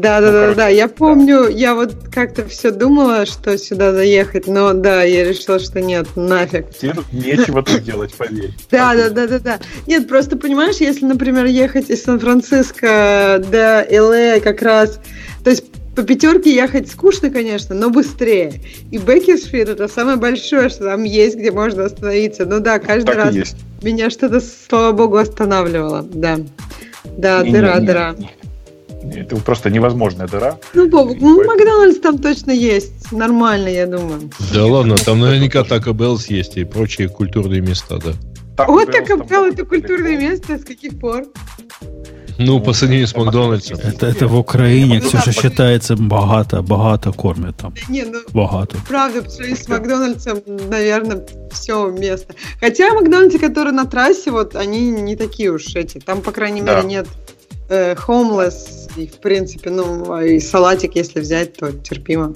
Да, 0.00 0.20
да, 0.20 0.26
Ну, 0.26 0.32
да, 0.32 0.40
короче, 0.40 0.56
да. 0.56 0.68
Я 0.68 0.88
помню, 0.88 1.48
я 1.48 1.74
вот 1.74 1.94
как-то 2.12 2.46
все 2.46 2.70
думала, 2.70 3.26
что 3.26 3.56
сюда 3.58 3.92
заехать, 3.92 4.46
но 4.46 4.72
да, 4.72 5.02
я 5.02 5.24
решила, 5.24 5.58
что 5.58 5.80
нет, 5.80 6.06
нафиг. 6.16 6.70
Тебе 6.76 6.94
тут 6.94 7.12
нечего 7.12 7.62
тут 7.62 7.82
делать, 7.82 8.14
поверь. 8.14 8.52
Да, 8.70 8.94
да, 8.94 9.10
да, 9.10 9.26
да, 9.26 9.38
да. 9.38 9.58
Нет, 9.86 10.08
просто 10.08 10.36
понимаешь, 10.36 10.76
если, 10.76 11.04
например, 11.04 11.44
ехать 11.46 11.90
из 11.90 12.02
Сан-Франциско 12.02 13.42
до 13.50 13.86
ЛА 13.90 14.40
как 14.40 14.62
раз, 14.62 15.00
то 15.44 15.50
есть 15.50 15.64
по 15.94 16.02
пятерке 16.02 16.54
ехать 16.54 16.88
скучно, 16.90 17.30
конечно, 17.30 17.74
но 17.74 17.90
быстрее. 17.90 18.54
И 18.90 18.98
Беккерсфилд 18.98 19.68
это 19.70 19.88
самое 19.88 20.16
большое, 20.16 20.68
что 20.68 20.84
там 20.84 21.04
есть, 21.04 21.36
где 21.36 21.50
можно 21.50 21.84
остановиться. 21.84 22.46
Ну 22.46 22.60
да, 22.60 22.78
каждый 22.78 23.06
Так 23.14 23.34
и 23.34 23.40
раз 23.40 23.54
меня 23.82 24.08
что-то, 24.10 24.40
слава 24.40 24.92
богу, 24.92 25.16
останавливало. 25.16 26.02
Да. 26.02 26.38
Да, 27.16 27.42
Не, 27.42 27.52
дыра, 27.52 27.80
не, 27.80 27.86
дыра. 27.86 28.14
не. 28.16 28.30
Это 29.02 29.36
просто 29.36 29.70
невозможная 29.70 30.26
дыра. 30.28 30.58
Ну, 30.74 30.88
Бобок, 30.88 31.16
ну, 31.20 31.36
Поэтому- 31.38 31.56
Макдональдс 31.58 32.00
там 32.00 32.18
точно 32.18 32.50
есть. 32.52 33.12
Нормально, 33.12 33.68
я 33.68 33.86
думаю. 33.86 34.30
Да 34.52 34.66
ладно, 34.66 34.96
там 34.96 35.20
наверняка 35.20 35.60
Taco 35.60 35.92
Bell's 35.92 36.26
есть 36.28 36.56
и 36.56 36.64
прочие 36.64 37.08
культурные 37.08 37.60
места, 37.60 37.98
да. 37.98 38.12
Taco 38.56 38.66
Вот 38.68 38.88
Bell 38.88 38.92
так 38.92 39.06
там 39.08 39.20
Капел 39.20 39.44
это 39.44 39.64
культурное 39.64 40.16
место, 40.18 40.58
с 40.58 40.64
каких 40.64 40.98
пор? 40.98 41.24
Ну, 42.38 42.58
по 42.60 42.72
сравнению 42.72 43.06
с 43.06 43.14
Макдональдсом. 43.16 43.78
Это, 43.82 44.06
это 44.06 44.26
в 44.26 44.38
Украине, 44.38 45.00
Ну, 45.02 45.08
Ксюша, 45.08 45.26
да, 45.26 45.32
считается 45.32 45.96
богато, 45.96 46.62
богато 46.62 47.12
кормят 47.12 47.56
там. 47.58 47.74
Не, 47.88 48.04
ну, 48.04 48.20
Богато. 48.32 48.78
правда, 48.88 49.22
по 49.22 49.28
сравнению 49.30 49.62
с 49.62 49.68
Макдональдсом, 49.68 50.38
наверное, 50.70 51.26
все 51.52 51.90
место. 51.90 52.34
Хотя 52.60 52.94
Макдональдсы, 52.94 53.38
которые 53.38 53.72
на 53.74 53.84
трассе, 53.84 54.30
вот, 54.30 54.56
они 54.56 54.90
не 54.90 55.16
такие 55.16 55.50
уж 55.50 55.74
эти. 55.76 55.98
Там, 55.98 56.22
по 56.22 56.32
крайней 56.32 56.62
Да. 56.62 56.76
мере, 56.76 56.88
нет 56.88 57.06
э, 57.70 57.94
homeless, 57.94 58.90
и, 58.96 59.06
в 59.06 59.18
принципе, 59.20 59.70
ну, 59.70 60.12
а 60.12 60.24
и 60.24 60.38
салатик, 60.40 60.96
если 60.96 61.20
взять, 61.20 61.56
то 61.56 61.72
терпимо. 61.72 62.34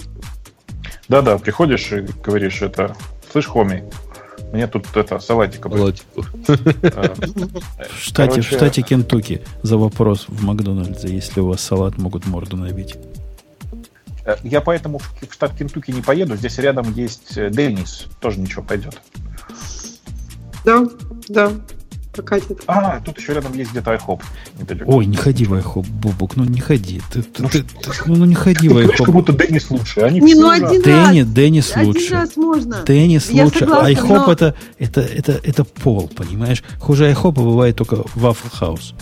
Да-да, 1.09 1.37
приходишь 1.39 1.93
и 1.93 2.07
говоришь 2.25 2.63
это, 2.63 2.97
слышь, 3.31 3.47
хоми, 3.47 3.85
мне 4.53 4.69
тут 4.69 4.87
это, 4.97 5.19
салатика 5.19 5.69
бы». 5.69 5.77
Салатику. 5.77 6.25
Э, 6.83 7.15
В 7.91 8.01
штате, 8.01 8.41
в 8.41 8.45
штате 8.45 8.83
Кентукки 8.83 9.43
за 9.63 9.77
вопрос 9.77 10.27
в 10.29 10.45
Макдональдсе, 10.45 11.09
если 11.09 11.41
у 11.41 11.49
вас 11.49 11.61
салат, 11.61 11.99
могут 11.99 12.27
морду 12.27 12.57
набить. 12.57 12.95
э, 14.25 14.37
Я 14.45 14.61
поэтому 14.61 14.99
в 14.99 15.13
штат 15.29 15.57
Кентукки 15.59 15.91
не 15.91 16.03
поеду. 16.03 16.37
Здесь 16.37 16.59
рядом 16.59 16.93
есть 16.95 17.37
э, 17.37 17.51
Деннис. 17.51 18.07
Тоже 18.21 18.39
ничего 18.39 18.63
пойдет. 18.63 19.01
Да, 20.65 20.87
да, 21.29 21.53
покатит. 22.15 22.63
А, 22.67 23.01
тут 23.01 23.19
еще 23.19 23.35
рядом 23.35 23.53
есть 23.55 23.71
где-то 23.73 23.93
iHop. 23.95 24.23
Недалеко. 24.59 24.93
Ой, 24.97 25.07
не 25.07 25.17
ходи 25.17 25.45
в 25.45 25.55
iHop, 25.55 25.87
Бубук, 25.89 26.37
ну 26.37 26.45
не 26.45 26.61
ходи. 26.61 27.01
Ты, 27.13 27.25
Ну 27.39 27.49
ты- 27.49 27.63
ты- 27.63 27.91
ну 28.07 28.25
не 28.25 28.35
ходи 28.35 28.69
в 28.69 28.73
говоришь, 28.73 28.97
как 28.97 29.09
iHop. 29.09 29.13
будто 29.13 29.33
Деннис 29.33 29.71
лучше. 29.71 30.01
Они 30.01 30.21
Не, 30.21 30.35
ну 30.35 30.51
один 30.51 30.83
Денни, 30.83 31.21
раз. 31.21 31.29
Деннис 31.33 31.73
Один 31.75 31.89
лучше. 31.89 32.13
раз 32.15 32.37
можно. 32.37 32.77
Теннис 32.83 33.31
Я 33.31 33.45
лучше. 33.45 33.61
согласна, 33.61 33.87
Айхоп 33.87 34.27
но- 34.27 34.33
это, 34.33 34.55
это, 34.79 35.01
это, 35.01 35.41
это 35.43 35.65
пол, 35.65 36.09
понимаешь? 36.09 36.63
Хуже 36.81 37.07
айхопа 37.07 37.43
бывает 37.43 37.77
только 37.77 37.97
Waffle 38.17 38.53
House. 38.61 38.95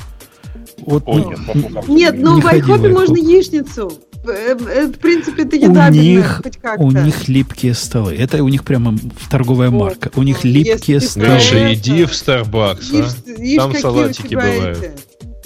Вот 0.85 1.05
Ой, 1.07 1.23
ну, 1.23 1.55
нет. 1.55 1.89
Нет, 1.89 2.15
но 2.19 2.35
Не 2.37 2.41
в 2.41 2.45
ходи 2.45 2.63
в 2.63 2.71
Айхопе 2.73 2.89
iHop. 2.89 2.93
можно 2.93 3.17
яичницу. 3.17 3.93
Э, 4.25 4.55
В 4.87 4.99
принципе, 4.99 5.43
это 5.43 5.57
у 5.57 5.61
едабельно, 5.61 6.01
них, 6.01 6.41
хоть 6.45 6.57
как-то. 6.59 6.83
у 6.85 6.91
них 6.91 7.29
липкие 7.29 7.75
столы. 7.75 8.15
Это 8.15 8.43
у 8.45 8.49
них 8.49 8.65
прямо 8.65 8.97
торговая 9.31 9.71
Вот. 9.71 9.81
марка. 9.81 10.11
У 10.15 10.23
них 10.23 10.45
Ну, 10.45 10.51
липкие 10.51 10.97
если 10.97 11.07
столы. 11.09 11.27
Гриша, 11.27 11.75
иди 11.75 12.05
в 12.05 12.11
Starbucks, 12.13 12.81
Ишь, 12.93 13.15
а? 13.27 13.41
ишь, 13.43 13.57
Там 13.57 13.75
салатики 13.75 14.35
у 14.35 14.39
бывают. 14.39 14.79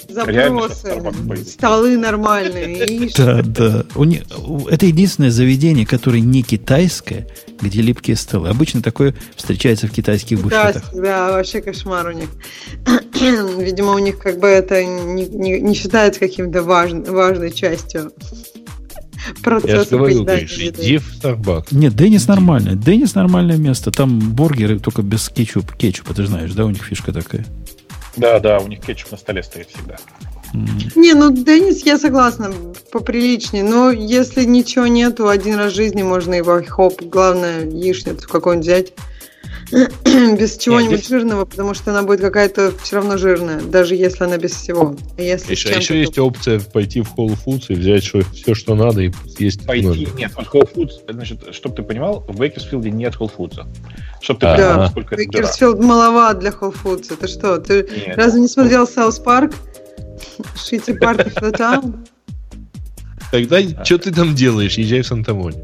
Запросы, 0.08 1.02
столы 1.46 1.98
нормальные. 1.98 3.10
Да, 3.16 3.42
да. 3.42 3.84
У 3.96 4.04
них, 4.04 4.22
у- 4.46 4.66
это 4.68 4.86
единственное 4.86 5.30
заведение, 5.30 5.84
которое 5.84 6.20
не 6.20 6.42
китайское, 6.42 7.26
где 7.60 7.82
липкие 7.82 8.16
столы. 8.16 8.48
Обычно 8.48 8.82
такое 8.82 9.14
встречается 9.34 9.88
в 9.88 9.90
китайских 9.90 10.40
буфетах. 10.40 10.84
да, 10.94 11.32
вообще 11.32 11.60
кошмар 11.60 12.06
у 12.08 12.12
них. 12.12 12.28
Видимо, 13.58 13.92
у 13.92 13.98
них 13.98 14.18
как 14.18 14.38
бы 14.38 14.46
это 14.48 14.82
не, 14.84 15.26
не- 15.26 15.60
не 15.60 15.74
считается 15.74 16.20
каким-то 16.20 16.60
важн- 16.60 17.10
важной 17.10 17.50
частью 17.50 18.12
Я 19.64 19.84
же 19.84 19.86
поедания 19.86 20.46
Гриш, 20.46 20.58
иди 20.58 20.98
в 20.98 21.22
Starbucks. 21.22 21.68
Нет, 21.70 21.94
Деннис 21.94 22.26
нормальный. 22.28 22.76
Деннис 22.76 23.14
нормальное 23.14 23.56
место. 23.56 23.90
Там 23.90 24.18
бургеры 24.18 24.78
только 24.78 25.02
без 25.02 25.28
кетчупа. 25.28 25.72
Кетчупа, 25.76 26.14
ты 26.14 26.26
знаешь, 26.26 26.52
да, 26.52 26.64
у 26.64 26.70
них 26.70 26.84
фишка 26.84 27.12
такая. 27.12 27.44
Да, 28.16 28.40
да, 28.40 28.58
у 28.58 28.68
них 28.68 28.80
кетчуп 28.80 29.12
на 29.12 29.18
столе 29.18 29.42
стоит 29.42 29.68
всегда. 29.68 29.96
Не, 30.94 31.14
ну 31.14 31.30
Деннис, 31.30 31.84
я 31.84 31.98
согласна, 31.98 32.50
поприличнее. 32.90 33.62
Но 33.62 33.90
если 33.90 34.44
ничего 34.44 34.86
нету, 34.86 35.28
один 35.28 35.56
раз 35.56 35.72
в 35.72 35.76
жизни 35.76 36.02
можно 36.02 36.34
его 36.34 36.62
хоп, 36.66 37.02
главное, 37.02 37.66
яичницу 37.66 38.28
какую-нибудь 38.28 38.66
взять. 38.66 38.92
без 40.38 40.56
чего-нибудь 40.58 40.98
здесь- 40.98 41.08
жирного, 41.08 41.44
потому 41.44 41.74
что 41.74 41.90
она 41.90 42.02
будет 42.02 42.20
какая-то 42.20 42.72
все 42.82 42.96
равно 42.96 43.16
жирная, 43.16 43.60
даже 43.60 43.94
если 43.96 44.24
она 44.24 44.36
без 44.38 44.52
всего. 44.52 44.94
А 45.18 45.22
если 45.22 45.52
еще 45.52 45.68
то- 45.88 45.94
есть 45.94 46.18
опция 46.18 46.60
пойти 46.60 47.00
в 47.00 47.14
Whole 47.16 47.36
Foods 47.44 47.66
и 47.68 47.74
взять 47.74 48.04
все, 48.04 48.54
что 48.54 48.74
надо, 48.74 49.02
и 49.02 49.12
съесть. 49.28 49.66
Пойти, 49.66 49.86
номер. 49.86 50.14
нет, 50.14 50.32
вот 50.36 50.46
Whole 50.46 50.72
Foods, 50.74 50.92
значит, 51.12 51.54
чтобы 51.54 51.74
ты 51.76 51.82
понимал, 51.82 52.24
в 52.28 52.38
Бейкерсфилде 52.38 52.90
нет 52.90 53.14
Whole 53.16 53.30
Foods. 53.36 53.66
Чтобы 54.20 54.40
ты 54.40 54.46
Да. 54.46 54.56
понимал, 54.56 54.90
дыра. 54.94 55.16
Бейкерсфилд 55.16 55.80
маловат 55.82 56.38
для 56.38 56.50
Whole 56.50 56.74
Foods. 56.84 57.12
Это 57.12 57.26
что, 57.28 57.58
ты 57.58 57.86
Нет. 58.06 58.16
разве 58.16 58.40
не 58.40 58.48
смотрел 58.48 58.86
South 58.86 59.18
Park? 59.18 59.52
Shitty 60.56 60.92
Park 60.92 61.32
Town? 61.56 62.06
Тогда 63.32 63.60
что 63.84 63.98
ты 63.98 64.12
там 64.12 64.34
делаешь? 64.34 64.78
Езжай 64.78 65.02
в 65.02 65.06
Санта-Монику. 65.06 65.56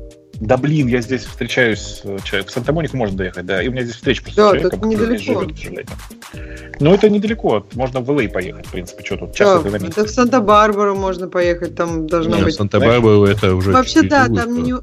Да 0.43 0.57
блин, 0.57 0.89
я 0.89 1.01
здесь 1.01 1.25
встречаюсь 1.25 1.79
с 1.79 2.01
э, 2.03 2.19
человеком. 2.25 2.51
В 2.51 2.53
Санта-Монику 2.53 2.97
можно 2.97 3.17
доехать, 3.17 3.47
да. 3.47 3.63
И 3.63 3.69
у 3.69 3.71
меня 3.71 3.83
здесь 3.83 3.95
встреча 3.95 4.25
просто 4.25 4.43
Да, 4.43 4.49
с 4.49 4.51
человеком, 4.51 4.81
тут 4.81 4.93
который 4.93 5.17
здесь 5.17 5.27
живет, 5.27 5.53
к 5.53 5.57
сожалению. 5.57 5.87
Ну, 6.81 6.95
это 6.95 7.09
недалеко. 7.11 7.67
Можно 7.75 8.01
в 8.01 8.11
L.A. 8.11 8.29
поехать, 8.29 8.67
в 8.67 8.73
принципе. 8.73 9.05
Что 9.05 9.19
тут? 9.19 9.35
Час 9.37 9.49
Да, 9.49 9.61
это 9.61 9.71
на 9.71 9.83
месте. 9.85 10.01
это 10.01 10.05
в 10.05 10.11
Санта-Барбару 10.11 10.97
можно 10.97 11.29
поехать, 11.29 11.77
там 11.77 12.09
должно 12.09 12.33
Нет, 12.33 12.43
в 12.43 12.45
быть. 12.47 12.55
Санта-Барбару 12.57 13.25
это 13.25 13.55
уже 13.55 13.71
Вообще, 13.71 14.03
да, 14.03 14.27
там 14.27 14.61
не... 14.65 14.75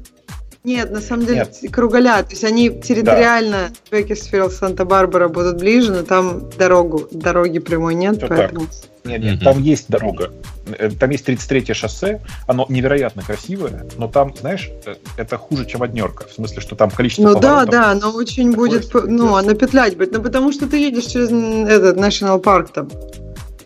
Нет, 0.62 0.90
на 0.90 1.00
самом 1.00 1.24
деле 1.24 1.48
Нет. 1.62 1.72
кругаля, 1.72 2.22
то 2.22 2.30
есть 2.30 2.44
они 2.44 2.68
территориально 2.68 3.70
Бейкерсфилд, 3.90 4.52
Санта-Барбара 4.52 5.28
будут 5.28 5.58
ближе, 5.58 5.90
но 5.90 6.02
там 6.02 6.50
дорогу, 6.58 7.08
дороги 7.10 7.58
прямой 7.60 7.94
нет, 7.94 8.18
Всё 8.18 8.28
поэтому... 8.28 8.66
Нет, 9.04 9.22
нет, 9.22 9.36
Мгм. 9.36 9.44
там 9.44 9.62
есть 9.62 9.88
дорога. 9.88 10.30
Э, 10.78 10.90
Там 10.90 11.08
есть 11.08 11.26
33-е 11.26 11.72
шоссе. 11.74 12.20
Оно 12.46 12.66
невероятно 12.68 13.22
красивое, 13.22 13.86
но 13.96 14.08
там, 14.08 14.34
знаешь, 14.38 14.70
э, 14.84 14.96
это 15.16 15.38
хуже, 15.38 15.64
чем 15.64 15.82
однерка. 15.82 16.26
В 16.28 16.32
смысле, 16.34 16.60
что 16.60 16.76
там 16.76 16.90
количество 16.90 17.22
Ну 17.32 17.40
да, 17.40 17.64
да, 17.64 17.94
но 17.94 18.10
очень 18.10 18.52
будет, 18.52 18.92
ну, 18.92 19.30
да. 19.30 19.38
она 19.38 19.54
петлять 19.54 19.96
будет, 19.96 20.12
ну 20.12 20.22
потому 20.22 20.52
что 20.52 20.66
ты 20.68 20.76
едешь 20.76 21.04
через 21.06 21.30
этот 21.30 21.96
National 21.96 22.42
Park 22.42 22.68
там. 22.74 22.90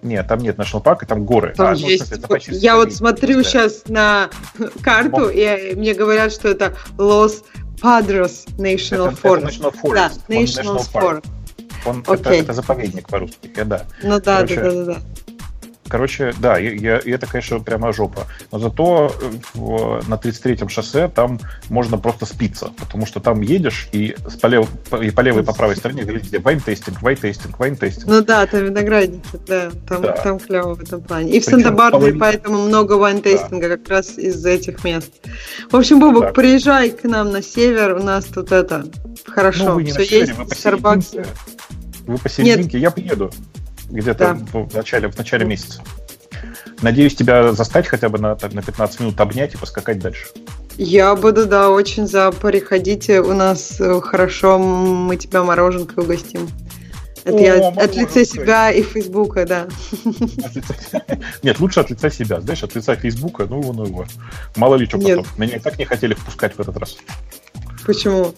Нет, 0.04 0.28
там 0.28 0.38
нет 0.38 0.56
National 0.58 0.82
парка, 0.82 1.06
там 1.06 1.24
горы. 1.24 1.54
Там 1.56 1.68
А, 1.68 1.70
ну, 1.70 1.76
есть. 1.88 2.06
смысле, 2.06 2.18
это 2.18 2.28
почти 2.28 2.54
Я 2.54 2.76
вот 2.76 2.92
смотрю 2.92 3.38
да. 3.38 3.42
сейчас 3.42 3.84
на 3.88 4.28
карту, 4.82 5.30
и 5.30 5.40
э, 5.40 5.74
мне 5.74 5.94
говорят, 5.94 6.30
что 6.30 6.48
это 6.48 6.74
Los 6.98 7.42
Padres 7.80 8.46
National 8.58 9.08
Это, 9.08 9.18
это 9.18 9.28
Forest. 9.28 9.44
National 9.44 9.74
Forest. 9.82 9.94
Да, 9.94 10.12
National 10.28 10.76
National 10.76 10.92
Park. 10.92 11.02
Forest. 11.02 11.24
Он, 11.86 12.00
это, 12.00 12.12
Окей. 12.12 12.40
это 12.42 12.52
заповедник 12.52 13.08
по-русски, 13.08 13.50
я, 13.56 13.64
да. 13.64 13.84
Ну 14.02 14.20
да, 14.20 14.36
Короче, 14.36 14.56
да, 14.56 14.62
да, 14.62 14.84
да, 14.84 14.84
да. 14.94 15.00
Короче, 15.88 16.32
да, 16.40 16.58
и, 16.58 16.78
я- 16.78 16.98
и 16.98 17.10
это, 17.10 17.26
конечно, 17.26 17.60
прямо 17.60 17.92
жопа. 17.92 18.26
Но 18.50 18.58
зато 18.58 19.12
э, 19.20 19.30
в- 19.54 20.02
на 20.08 20.14
33-м 20.16 20.68
шоссе 20.70 21.08
там 21.08 21.38
можно 21.68 21.98
просто 21.98 22.24
спиться, 22.24 22.70
потому 22.78 23.04
что 23.06 23.20
там 23.20 23.42
едешь, 23.42 23.88
и, 23.92 24.16
с 24.26 24.34
по, 24.36 24.46
лев- 24.46 24.68
и 25.02 25.10
по 25.10 25.20
левой 25.20 25.42
и 25.42 25.44
по 25.44 25.52
правой 25.52 25.76
стороне 25.76 26.02
везде 26.02 26.38
wine 26.38 26.60
tasting, 26.60 27.02
wine 27.02 27.21
tasting, 27.21 27.58
wine 27.58 27.74
tasting. 27.74 28.06
Ну 28.06 28.22
да, 28.22 28.46
там 28.46 28.64
виноградники, 28.64 29.26
да, 29.46 29.70
там, 29.86 30.02
Да. 30.02 30.12
там 30.12 30.38
клево 30.38 30.74
в 30.74 30.80
этом 30.82 31.02
плане. 31.02 31.32
И 31.32 31.40
в 31.40 31.44
Санта-Барбаре 31.44 31.90
половина- 32.14 32.20
поэтому 32.20 32.62
много 32.66 32.94
wine 32.94 33.19
tasting 33.19 33.62
а 33.62 33.68
как 33.76 33.86
раз 33.88 34.16
из 34.16 34.44
этих 34.46 34.82
мест. 34.84 35.10
В 35.70 35.76
общем, 35.76 36.00
Бобук, 36.00 36.24
Так. 36.26 36.34
приезжай 36.34 36.90
к 36.90 37.04
нам 37.04 37.30
на 37.30 37.42
север, 37.42 37.96
у 37.96 38.02
нас 38.02 38.24
тут 38.24 38.52
это 38.52 38.86
хорошо, 39.26 39.64
ну, 39.64 39.74
вы 39.74 39.82
не 39.84 39.90
все 39.90 39.98
на 40.00 40.04
севере, 40.06 40.26
есть, 40.28 40.38
вы 40.38 40.44
Starbucks. 40.44 41.26
Вы 42.06 42.18
по 42.18 42.28
серединке, 42.28 42.78
я 42.78 42.90
приеду 42.90 43.30
где-то 43.94 44.34
в, 44.52 44.74
начале, 44.74 45.08
в 45.08 45.16
начале 45.16 45.44
месяца. 45.46 45.82
Надеюсь, 46.82 47.14
тебя 47.14 47.52
застать 47.52 47.86
хотя 47.86 48.08
бы 48.08 48.18
на, 48.18 48.36
так, 48.36 48.52
на 48.52 48.62
15 48.62 49.00
минут 49.00 49.20
обнять 49.20 49.54
и 49.54 49.56
поскакать 49.56 49.98
дальше. 49.98 50.26
Я 50.76 51.14
буду, 51.14 51.46
да, 51.46 51.70
очень 51.70 52.06
за. 52.06 52.32
Приходите, 52.32 53.20
у 53.20 53.32
нас 53.32 53.80
э, 53.80 54.00
хорошо, 54.00 54.58
мы 54.58 55.16
тебя 55.16 55.44
мороженкой 55.44 56.02
угостим. 56.04 56.48
Это 57.24 57.36
О, 57.36 57.40
я 57.40 57.68
от- 57.68 57.96
лица 57.96 58.24
себя 58.24 58.70
и 58.70 58.82
Фейсбука, 58.82 59.46
да. 59.46 59.68
Лица- 60.04 61.02
Нет, 61.42 61.60
лучше 61.60 61.80
от 61.80 61.90
лица 61.90 62.10
себя, 62.10 62.40
знаешь, 62.40 62.62
от 62.62 62.74
лица 62.74 62.96
Фейсбука, 62.96 63.46
ну 63.46 63.60
его, 63.62 63.72
ну 63.72 63.86
его. 63.86 64.04
Мало 64.56 64.74
ли 64.74 64.84
что 64.86 64.98
Нет. 64.98 65.18
потом. 65.18 65.32
Меня 65.38 65.56
и 65.56 65.60
так 65.60 65.78
не 65.78 65.84
хотели 65.86 66.12
впускать 66.14 66.54
в 66.56 66.60
этот 66.60 66.76
раз. 66.76 66.96
Почему? 67.86 68.34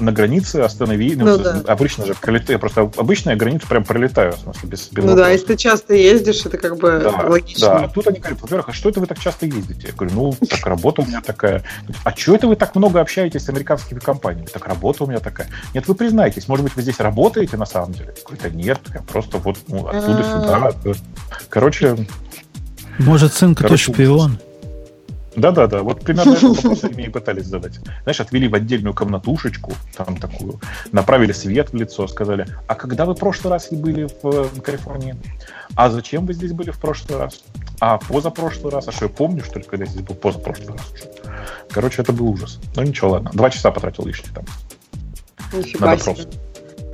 На 0.00 0.12
границе 0.12 0.56
останови. 0.56 1.14
Ну, 1.16 1.24
Ну 1.24 1.38
да. 1.38 1.62
Обычно 1.66 2.04
же 2.06 2.14
пролетаю. 2.14 2.58
Просто 2.58 2.90
обычно 2.96 3.30
я 3.30 3.36
границу 3.36 3.66
прям 3.68 3.84
пролетаю, 3.84 4.32
в 4.32 4.38
смысле, 4.38 4.68
без, 4.68 4.88
без 4.88 5.04
Ну 5.04 5.14
да, 5.16 5.30
если 5.30 5.46
ты 5.46 5.56
часто 5.56 5.94
ездишь, 5.94 6.44
это 6.44 6.58
как 6.58 6.76
бы 6.78 7.00
Да, 7.02 7.10
логично. 7.28 7.66
да. 7.68 7.76
А 7.84 7.88
тут 7.88 8.08
они 8.08 8.18
говорят, 8.18 8.40
во-первых, 8.42 8.68
а 8.68 8.72
что 8.72 8.88
это 8.88 9.00
вы 9.00 9.06
так 9.06 9.18
часто 9.18 9.46
ездите? 9.46 9.88
Я 9.88 9.92
говорю, 9.92 10.14
ну, 10.14 10.46
так 10.48 10.66
работа 10.66 11.02
у 11.02 11.06
меня 11.06 11.20
такая. 11.20 11.62
А 12.04 12.10
что 12.16 12.34
это 12.34 12.48
вы 12.48 12.56
так 12.56 12.74
много 12.74 13.00
общаетесь 13.00 13.44
с 13.44 13.48
американскими 13.48 13.98
компаниями? 14.00 14.48
Так 14.52 14.66
работа 14.66 15.04
у 15.04 15.06
меня 15.06 15.20
такая. 15.20 15.48
Нет, 15.74 15.86
вы 15.86 15.94
признаетесь, 15.94 16.48
может 16.48 16.64
быть, 16.64 16.74
вы 16.76 16.82
здесь 16.82 16.98
работаете 17.00 17.56
на 17.56 17.66
самом 17.66 17.92
деле? 17.92 18.14
Я 18.16 18.22
говорю, 18.24 18.40
да 18.42 18.50
нет, 18.50 18.80
я 18.92 19.00
просто 19.02 19.38
вот 19.38 19.58
ну, 19.68 19.86
отсюда 19.86 20.20
А. 20.20 20.72
сюда. 20.72 20.94
Короче, 21.48 21.96
Может, 22.98 23.32
сын 23.34 23.54
кто 23.54 23.64
Короче, 23.64 23.92
шпион? 23.92 24.38
Да-да-да, 25.36 25.82
вот 25.82 26.00
примерно 26.00 26.32
этот 26.32 26.42
вопрос 26.56 26.84
они 26.84 27.04
и 27.04 27.08
пытались 27.08 27.46
задать. 27.46 27.80
Знаешь, 28.02 28.20
отвели 28.20 28.48
в 28.48 28.54
отдельную 28.54 28.94
комнатушечку, 28.94 29.72
там 29.96 30.16
такую, 30.16 30.60
направили 30.92 31.32
свет 31.32 31.72
в 31.72 31.76
лицо, 31.76 32.06
сказали, 32.06 32.46
а 32.68 32.74
когда 32.74 33.04
вы 33.04 33.14
в 33.14 33.18
прошлый 33.18 33.52
раз 33.52 33.68
были 33.70 34.08
в 34.22 34.60
Калифорнии? 34.60 35.16
А 35.74 35.90
зачем 35.90 36.26
вы 36.26 36.34
здесь 36.34 36.52
были 36.52 36.70
в 36.70 36.78
прошлый 36.78 37.18
раз? 37.18 37.42
А 37.80 37.98
позапрошлый 37.98 38.72
раз? 38.72 38.88
А 38.88 38.92
что, 38.92 39.06
я 39.06 39.08
помню, 39.08 39.42
что 39.42 39.58
ли, 39.58 39.64
когда 39.64 39.84
я 39.84 39.90
здесь 39.90 40.02
был 40.02 40.14
позапрошлый 40.14 40.76
раз? 40.76 40.92
Короче, 41.70 42.02
это 42.02 42.12
был 42.12 42.28
ужас. 42.28 42.60
Ну 42.76 42.82
ничего, 42.82 43.10
ладно. 43.10 43.30
Два 43.32 43.50
часа 43.50 43.70
потратил 43.70 44.06
лишних 44.06 44.32
там. 44.32 44.44
Нифига 45.52 45.86
на 45.86 45.98
себе. 45.98 46.26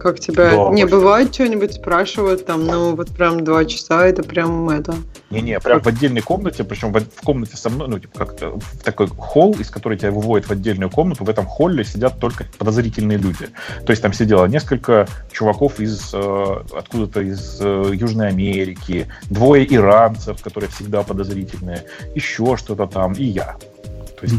Как 0.00 0.18
тебя 0.18 0.50
да, 0.50 0.70
не 0.70 0.86
бывает 0.86 1.34
что-нибудь 1.34 1.74
спрашивают 1.74 2.46
там, 2.46 2.66
ну 2.66 2.96
вот 2.96 3.10
прям 3.10 3.44
два 3.44 3.64
часа, 3.66 4.06
это 4.06 4.22
прям 4.22 4.68
это. 4.70 4.94
Не-не, 5.30 5.60
прям 5.60 5.80
в 5.80 5.86
отдельной 5.86 6.22
комнате, 6.22 6.64
причем 6.64 6.92
в, 6.92 7.00
в 7.00 7.20
комнате 7.22 7.56
со 7.56 7.68
мной, 7.68 7.88
ну 7.88 7.98
типа 7.98 8.24
как 8.24 8.40
в 8.40 8.82
такой 8.82 9.08
холл, 9.08 9.52
из 9.60 9.70
которой 9.70 9.98
тебя 9.98 10.10
выводят 10.10 10.48
в 10.48 10.52
отдельную 10.52 10.90
комнату, 10.90 11.24
в 11.24 11.28
этом 11.28 11.44
холле 11.44 11.84
сидят 11.84 12.18
только 12.18 12.46
подозрительные 12.58 13.18
люди. 13.18 13.48
То 13.84 13.90
есть 13.90 14.02
там 14.02 14.12
сидело 14.12 14.46
несколько 14.46 15.06
чуваков 15.30 15.80
из 15.80 16.10
э, 16.14 16.56
откуда-то 16.72 17.20
из 17.20 17.58
э, 17.60 17.92
Южной 17.92 18.28
Америки, 18.28 19.06
двое 19.28 19.72
иранцев, 19.74 20.42
которые 20.42 20.70
всегда 20.70 21.02
подозрительные, 21.02 21.84
еще 22.14 22.56
что-то 22.56 22.86
там, 22.86 23.12
и 23.12 23.24
я. 23.24 23.56
То 24.20 24.26
есть, 24.26 24.36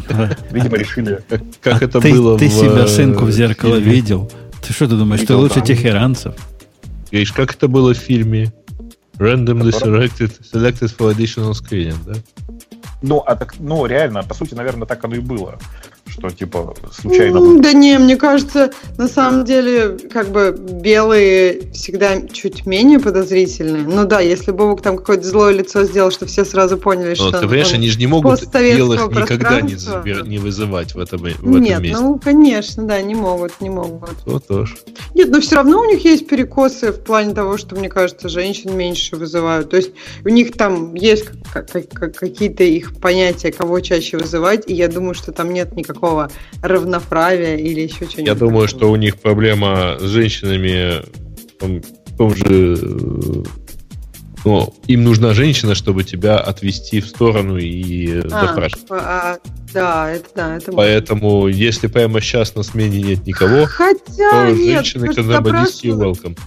видимо, 0.51 0.77
решили. 0.77 1.19
Как 1.61 1.81
это 1.81 1.99
было 1.99 2.37
Ты 2.37 2.49
себя 2.49 2.87
сынку 2.87 3.25
в 3.25 3.31
зеркало 3.31 3.75
видел? 3.77 4.31
Ты 4.61 4.73
что, 4.73 4.87
ты 4.87 4.95
думаешь, 4.95 5.21
ты 5.25 5.35
лучше 5.35 5.61
тех 5.61 5.85
иранцев? 5.85 6.35
Видишь, 7.11 7.33
как 7.33 7.53
это 7.53 7.67
было 7.67 7.93
в 7.93 7.97
фильме? 7.97 8.53
Randomly 9.17 9.71
selected, 9.71 10.31
selected 10.41 10.95
for 10.95 11.13
additional 11.13 11.51
screening, 11.51 11.97
да? 12.05 12.13
Ну, 13.01 13.19
а 13.19 13.35
так, 13.35 13.55
ну, 13.59 13.85
реально, 13.85 14.23
по 14.23 14.33
сути, 14.33 14.53
наверное, 14.53 14.87
так 14.87 15.03
оно 15.03 15.15
и 15.15 15.19
было 15.19 15.59
что 16.11 16.29
типа 16.29 16.75
случайно... 16.91 17.37
Mm, 17.37 17.61
да 17.61 17.73
не, 17.73 17.97
мне 17.97 18.17
кажется, 18.17 18.71
на 18.97 19.07
самом 19.07 19.45
деле, 19.45 19.97
как 20.11 20.29
бы 20.29 20.51
белые 20.51 21.71
всегда 21.71 22.21
чуть 22.27 22.65
менее 22.65 22.99
подозрительные. 22.99 23.83
Ну 23.83 24.05
да, 24.05 24.19
если 24.19 24.51
Бобок 24.51 24.81
там 24.81 24.97
какое-то 24.97 25.23
злое 25.23 25.53
лицо 25.53 25.83
сделал, 25.85 26.11
что 26.11 26.25
все 26.25 26.43
сразу 26.43 26.77
поняли, 26.77 27.09
Но, 27.09 27.15
что... 27.15 27.31
Ты 27.31 27.47
понимаешь, 27.47 27.73
они 27.73 27.89
же 27.89 27.97
не 27.97 28.07
могут 28.07 28.41
белых 28.53 29.09
никогда 29.11 29.61
не, 29.61 30.27
не 30.27 30.37
вызывать 30.37 30.93
в 30.93 30.99
этом, 30.99 31.21
в 31.21 31.25
этом 31.25 31.61
Нет, 31.61 31.79
месте. 31.81 32.03
ну, 32.03 32.19
конечно, 32.19 32.83
да, 32.83 33.01
не 33.01 33.15
могут, 33.15 33.61
не 33.61 33.69
могут. 33.69 34.17
Вот 34.25 34.45
тоже. 34.47 34.75
Нет, 35.15 35.29
но 35.29 35.39
все 35.39 35.55
равно 35.55 35.79
у 35.79 35.85
них 35.85 36.03
есть 36.03 36.27
перекосы 36.27 36.91
в 36.91 37.01
плане 37.03 37.33
того, 37.33 37.57
что, 37.57 37.75
мне 37.75 37.87
кажется, 37.87 38.27
женщин 38.27 38.75
меньше 38.75 39.15
вызывают. 39.15 39.69
То 39.69 39.77
есть 39.77 39.91
у 40.25 40.29
них 40.29 40.53
там 40.53 40.93
есть 40.93 41.25
какие-то 41.53 42.63
их 42.63 42.95
понятия, 42.99 43.51
кого 43.51 43.79
чаще 43.79 44.17
вызывать, 44.17 44.69
и 44.69 44.73
я 44.73 44.89
думаю, 44.89 45.13
что 45.13 45.31
там 45.31 45.53
нет 45.53 45.75
никакого 45.75 46.00
никакого 46.01 46.31
равноправия 46.61 47.55
или 47.57 47.81
еще 47.81 47.99
чего-нибудь. 47.99 48.27
Я 48.27 48.35
думаю, 48.35 48.67
что 48.67 48.91
у 48.91 48.95
них 48.95 49.17
проблема 49.17 49.97
с 49.99 50.03
женщинами 50.03 51.03
в 51.59 52.17
том 52.17 52.35
же... 52.35 52.77
Э, 52.81 53.43
ну, 54.43 54.73
им 54.87 55.03
нужна 55.03 55.33
женщина, 55.33 55.75
чтобы 55.75 56.03
тебя 56.03 56.39
отвести 56.39 56.99
в 56.99 57.07
сторону 57.07 57.57
и 57.57 58.21
а, 58.31 58.47
допрашивать. 58.47 58.85
А, 58.89 59.37
да, 59.71 60.09
это 60.09 60.29
да, 60.35 60.57
это 60.57 60.71
Поэтому, 60.71 61.41
может. 61.41 61.57
если 61.57 61.85
прямо 61.85 62.21
сейчас 62.21 62.55
на 62.55 62.63
смене 62.63 63.01
нет 63.03 63.27
никого, 63.27 63.65
Хотя, 63.65 64.31
то 64.31 64.51
нет, 64.51 64.83
женщины 64.83 65.13
к 65.13 65.17
нам 65.17 65.45
welcome. 65.45 66.37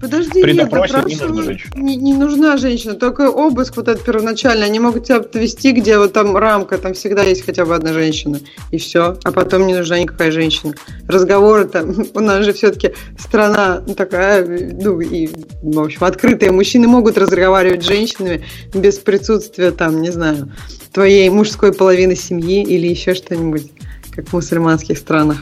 Подожди, 0.00 0.42
При 0.42 0.52
нет, 0.52 0.70
не 0.70 0.78
нужна 0.78 1.02
женщина. 1.42 1.74
Не, 1.74 1.96
не 1.96 2.14
нужна 2.14 2.56
женщина, 2.56 2.94
только 2.94 3.30
обыск 3.30 3.76
вот 3.76 3.88
этот 3.88 4.04
первоначальный. 4.04 4.66
Они 4.66 4.78
могут 4.78 5.04
тебя 5.04 5.16
отвести, 5.16 5.72
где 5.72 5.98
вот 5.98 6.12
там 6.12 6.36
рамка, 6.36 6.78
там 6.78 6.94
всегда 6.94 7.24
есть 7.24 7.44
хотя 7.44 7.64
бы 7.64 7.74
одна 7.74 7.92
женщина. 7.92 8.38
И 8.70 8.78
все. 8.78 9.18
А 9.24 9.32
потом 9.32 9.66
не 9.66 9.74
нужна 9.74 9.98
никакая 9.98 10.30
женщина. 10.30 10.74
Разговоры 11.08 11.64
там, 11.64 11.94
у 12.14 12.20
нас 12.20 12.44
же 12.44 12.52
все-таки 12.52 12.92
страна 13.18 13.82
такая, 13.96 14.46
ну 14.46 15.00
и, 15.00 15.28
в 15.62 15.80
общем, 15.80 16.04
открытая. 16.04 16.52
Мужчины 16.52 16.86
могут 16.86 17.18
разговаривать 17.18 17.82
с 17.82 17.86
женщинами 17.86 18.44
без 18.72 18.98
присутствия 18.98 19.72
там, 19.72 20.00
не 20.00 20.10
знаю, 20.10 20.52
твоей 20.92 21.28
мужской 21.30 21.72
половины 21.72 22.14
семьи 22.14 22.62
или 22.62 22.86
еще 22.86 23.14
что-нибудь, 23.14 23.72
как 24.14 24.28
в 24.28 24.32
мусульманских 24.32 24.96
странах. 24.96 25.38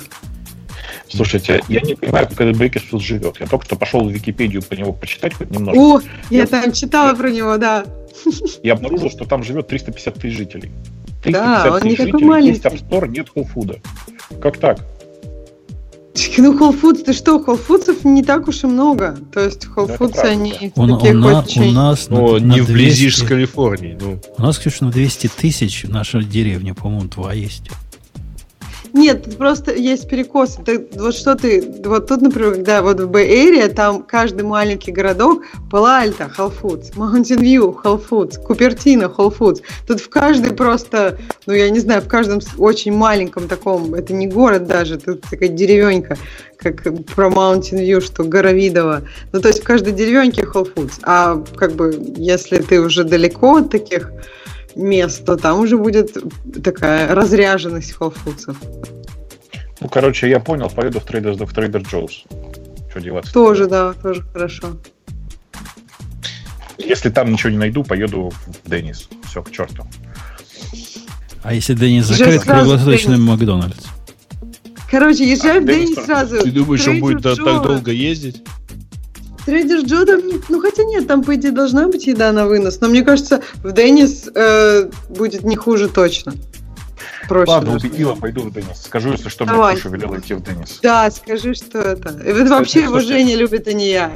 Слушайте, 1.09 1.63
я 1.69 1.81
не 1.81 1.95
понимаю, 1.95 2.27
как 2.29 2.41
этот 2.41 2.57
Бейкерсфилд 2.57 3.03
живет. 3.03 3.37
Я 3.41 3.47
только 3.47 3.65
что 3.65 3.77
пошел 3.77 4.05
в 4.05 4.11
Википедию 4.11 4.63
по 4.63 4.75
него 4.75 4.93
почитать 4.93 5.35
хоть 5.35 5.51
немножко. 5.51 5.81
О, 5.81 6.01
я, 6.31 6.41
я 6.41 6.47
там 6.47 6.73
читала 6.73 7.15
про 7.15 7.31
него, 7.31 7.57
да. 7.57 7.87
Я 8.63 8.73
обнаружил, 8.73 9.11
что 9.11 9.25
там 9.25 9.43
живет 9.43 9.69
350 9.69 10.15
тысяч 10.15 10.37
жителей. 10.37 10.71
350 11.23 11.33
да, 11.65 11.73
он 11.75 11.83
не 11.83 11.97
такой 11.97 12.23
маленький. 12.23 12.53
Есть 12.53 12.65
App 12.65 12.89
Store, 12.89 13.09
нет 13.09 13.29
Whole 13.35 13.47
Food. 13.55 13.81
Как 14.41 14.59
так? 14.59 14.81
Ну, 16.39 16.59
Whole 16.59 16.81
Foods, 16.81 17.05
ты 17.05 17.13
что, 17.13 17.39
Whole 17.39 17.61
Foods 17.67 18.01
не 18.05 18.23
так 18.23 18.49
уж 18.49 18.65
и 18.65 18.67
много. 18.67 19.17
То 19.33 19.41
есть 19.41 19.67
Whole 19.67 20.13
да, 20.13 20.23
они 20.23 20.73
он, 20.75 20.97
такие 20.97 21.17
у, 21.17 21.25
очень... 21.25 21.69
у 21.69 21.73
нас 21.73 22.09
ну, 22.09 22.35
на, 22.35 22.39
не 22.39 22.61
на 22.61 22.65
вблизи 22.65 23.11
с 23.11 23.23
Калифорнией. 23.23 23.99
Ну. 24.01 24.21
У 24.39 24.43
нас, 24.43 24.59
конечно, 24.59 24.87
на 24.87 24.93
200 24.93 25.31
тысяч 25.37 25.85
в 25.85 25.91
нашей 25.91 26.25
деревне, 26.25 26.75
по-моему, 26.75 27.09
два 27.09 27.33
есть. 27.35 27.71
Нет, 28.97 29.37
просто 29.37 29.75
есть 29.75 30.09
перекосы. 30.09 30.63
Ты, 30.65 30.89
вот 30.95 31.15
что 31.15 31.35
ты, 31.35 31.63
вот 31.85 32.09
тут, 32.09 32.23
например, 32.23 32.55
когда 32.55 32.81
вот 32.81 32.99
в 32.99 33.15
Area, 33.15 33.69
там 33.69 34.03
каждый 34.03 34.43
маленький 34.43 34.91
городок, 34.91 35.43
Пала-Альта, 35.71 36.31
View, 37.37 37.77
Whole 37.85 38.03
Foods, 38.09 38.43
Купертино, 38.43 39.05
Foods. 39.39 39.61
Тут 39.87 40.01
в 40.01 40.09
каждой 40.09 40.55
просто, 40.55 41.19
ну 41.45 41.53
я 41.53 41.69
не 41.69 41.79
знаю, 41.81 42.01
в 42.01 42.09
каждом 42.09 42.41
очень 42.57 42.95
маленьком 42.95 43.49
таком, 43.49 43.93
это 43.93 44.15
не 44.15 44.29
город 44.29 44.67
даже, 44.67 44.97
тут 44.97 45.21
такая 45.31 45.51
деревенька, 45.51 46.17
как 46.57 46.83
про 47.15 47.29
Mountain 47.29 47.87
View, 47.87 48.01
что 48.01 48.25
Горовидово. 48.25 49.03
Ну 49.31 49.43
то 49.43 49.49
есть 49.49 49.61
в 49.61 49.65
каждой 49.65 49.93
деревеньке 49.93 50.47
Foods. 50.75 51.01
А 51.03 51.45
как 51.57 51.73
бы 51.73 52.03
если 52.17 52.57
ты 52.63 52.81
уже 52.81 53.05
далеко 53.05 53.57
от 53.57 53.71
таких 53.71 54.11
место, 54.77 55.37
там 55.37 55.61
уже 55.61 55.77
будет 55.77 56.17
такая 56.63 57.15
разряженность 57.15 57.93
холфудсов. 57.93 58.57
Ну, 59.81 59.89
короче, 59.89 60.29
я 60.29 60.41
понял, 60.41 60.71
поеду 60.71 61.01
в 61.01 61.07
Trader, 61.07 61.45
в 61.45 61.53
Trader 61.53 61.83
Joe's. 61.83 62.25
Что 62.91 63.01
деваться? 63.01 63.33
Тоже, 63.33 63.67
да, 63.67 63.93
тоже 63.95 64.23
хорошо. 64.33 64.77
Если 66.79 67.11
там 67.11 67.33
ничего 67.33 67.51
не 67.51 67.59
найду, 67.59 67.85
поеду 67.85 68.33
в 68.47 68.71
Деннис. 68.71 69.09
Все, 69.27 69.43
к 69.43 69.51
черту. 69.51 69.87
А 71.43 71.55
если 71.55 71.75
Деннис 71.75 72.07
закрыт, 72.07 72.43
круглосуточный 72.43 73.19
Макдональдс? 73.19 73.87
Короче, 74.91 75.29
езжай 75.29 75.59
а, 75.59 75.61
в 75.61 75.67
Деннис 75.67 75.95
сразу. 76.05 76.43
Ты 76.43 76.51
думаешь, 76.51 76.87
он 76.87 77.01
будет 77.01 77.23
так 77.23 77.37
долго 77.37 77.91
ездить? 77.91 78.43
Трейдер 79.47 79.83
Джо 79.87 80.05
там, 80.05 80.21
ну 80.49 80.61
хотя 80.61 80.83
нет, 80.83 81.07
там 81.07 81.23
по 81.23 81.37
идее 81.37 81.53
должна 81.53 81.87
быть 81.87 82.07
еда 82.09 82.33
на 82.33 82.47
вынос, 82.47 82.81
но 82.81 82.89
мне 82.89 83.03
кажется, 83.03 83.43
в 83.63 83.71
Деннис 83.71 84.29
э, 84.35 84.91
будет 85.09 85.45
не 85.45 85.55
хуже 85.55 85.89
точно. 85.89 86.35
Проще 87.29 87.53
Ладно, 87.53 87.73
даже. 87.75 87.87
убедила, 87.87 88.15
пойду 88.17 88.43
в 88.43 88.53
Деннис. 88.53 88.83
Скажу, 88.83 89.13
если 89.13 89.29
что, 89.29 89.45
Давай. 89.45 89.73
мне 89.73 89.81
Ксюша 89.81 89.97
велела 89.97 90.19
идти 90.19 90.35
в 90.35 90.43
Деннис. 90.43 90.81
Да, 90.83 91.09
скажи, 91.13 91.55
что 91.55 91.79
это. 91.79 92.09
Это 92.09 92.51
вообще 92.51 92.83
его 92.83 92.99
Женя 92.99 93.37
любит, 93.37 93.69
а 93.69 93.73
не 93.73 93.91
я. 93.91 94.13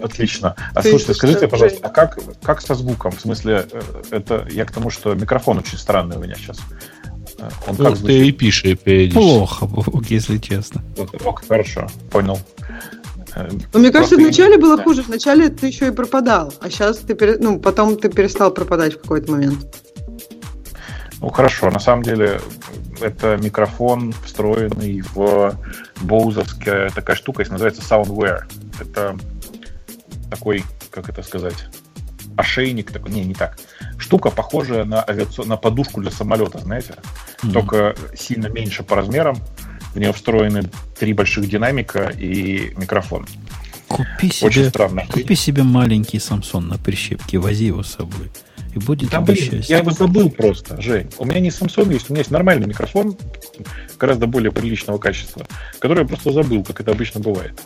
Отлично. 0.00 0.56
А 0.74 0.82
слушайте, 0.82 1.14
скажите, 1.14 1.46
пожалуйста, 1.46 1.78
а 1.82 1.88
как, 1.88 2.18
как 2.42 2.60
со 2.60 2.74
звуком? 2.74 3.12
В 3.12 3.20
смысле, 3.20 3.66
э, 3.70 3.80
это 4.10 4.48
я 4.50 4.64
к 4.64 4.72
тому, 4.72 4.90
что 4.90 5.14
микрофон 5.14 5.58
очень 5.58 5.78
странный 5.78 6.16
у 6.16 6.20
меня 6.20 6.34
сейчас. 6.34 6.58
Э, 7.38 7.48
он 7.68 7.76
ну, 7.78 7.84
как 7.84 7.98
ты 7.98 8.26
и 8.26 8.32
пишешь 8.32 8.78
периодически. 8.78 9.18
Плохо, 9.18 9.68
если 10.08 10.38
честно. 10.38 10.82
Ок, 11.24 11.42
хорошо, 11.46 11.88
понял. 12.10 12.38
Но 13.36 13.44
ну, 13.74 13.80
мне 13.80 13.90
кажется, 13.90 14.16
вначале 14.16 14.58
было 14.58 14.76
да. 14.76 14.82
хуже. 14.82 15.02
Вначале 15.02 15.48
ты 15.48 15.66
еще 15.66 15.88
и 15.88 15.90
пропадал, 15.90 16.52
а 16.60 16.70
сейчас 16.70 16.98
ты, 16.98 17.14
пере... 17.14 17.36
ну, 17.38 17.60
потом 17.60 17.96
ты 17.96 18.08
перестал 18.08 18.50
пропадать 18.50 18.94
в 18.94 19.00
какой-то 19.02 19.32
момент. 19.32 19.66
Ну, 21.20 21.28
хорошо. 21.28 21.70
На 21.70 21.80
самом 21.80 22.02
деле, 22.02 22.40
это 23.00 23.36
микрофон, 23.36 24.12
встроенный 24.24 25.02
в 25.14 25.54
боузовская 26.00 26.90
такая 26.90 27.16
штука, 27.16 27.42
если 27.42 27.52
называется 27.52 27.82
Soundware. 27.82 28.42
Это 28.80 29.16
такой, 30.30 30.64
как 30.90 31.08
это 31.08 31.22
сказать, 31.22 31.66
ошейник 32.36 32.90
такой, 32.90 33.12
не, 33.12 33.24
не 33.24 33.34
так. 33.34 33.58
Штука 33.98 34.30
похожая 34.30 34.84
на, 34.84 35.02
авиацион... 35.02 35.48
на 35.48 35.56
подушку 35.56 36.00
для 36.00 36.10
самолета, 36.10 36.58
знаете, 36.58 36.94
mm-hmm. 37.42 37.52
только 37.52 37.94
сильно 38.16 38.46
меньше 38.46 38.82
по 38.82 38.96
размерам, 38.96 39.36
в 39.94 39.98
нее 39.98 40.12
встроены 40.12 40.70
три 40.98 41.12
больших 41.12 41.48
динамика 41.48 42.12
и 42.16 42.72
микрофон. 42.76 43.26
Купи 43.88 44.30
себе, 44.30 44.46
Очень 44.46 44.68
странно. 44.68 45.04
Купи 45.10 45.34
себе 45.34 45.62
маленький 45.64 46.18
Samsung 46.18 46.60
на 46.60 46.78
прищепке, 46.78 47.38
вози 47.38 47.66
его 47.66 47.82
с 47.82 47.94
собой. 47.94 48.30
И 48.72 48.78
будет 48.78 49.10
да, 49.10 49.20
блин, 49.20 49.36
счастье. 49.36 49.64
Я 49.68 49.78
его 49.78 49.90
забыл 49.90 50.30
просто, 50.30 50.80
Жень. 50.80 51.10
У 51.18 51.24
меня 51.24 51.40
не 51.40 51.48
Samsung 51.48 51.92
есть, 51.92 52.08
у 52.08 52.12
меня 52.12 52.20
есть 52.20 52.30
нормальный 52.30 52.68
микрофон, 52.68 53.16
гораздо 53.98 54.28
более 54.28 54.52
приличного 54.52 54.98
качества, 54.98 55.44
который 55.80 56.02
я 56.02 56.06
просто 56.06 56.30
забыл, 56.30 56.62
как 56.62 56.80
это 56.80 56.92
обычно 56.92 57.20
бывает. 57.20 57.60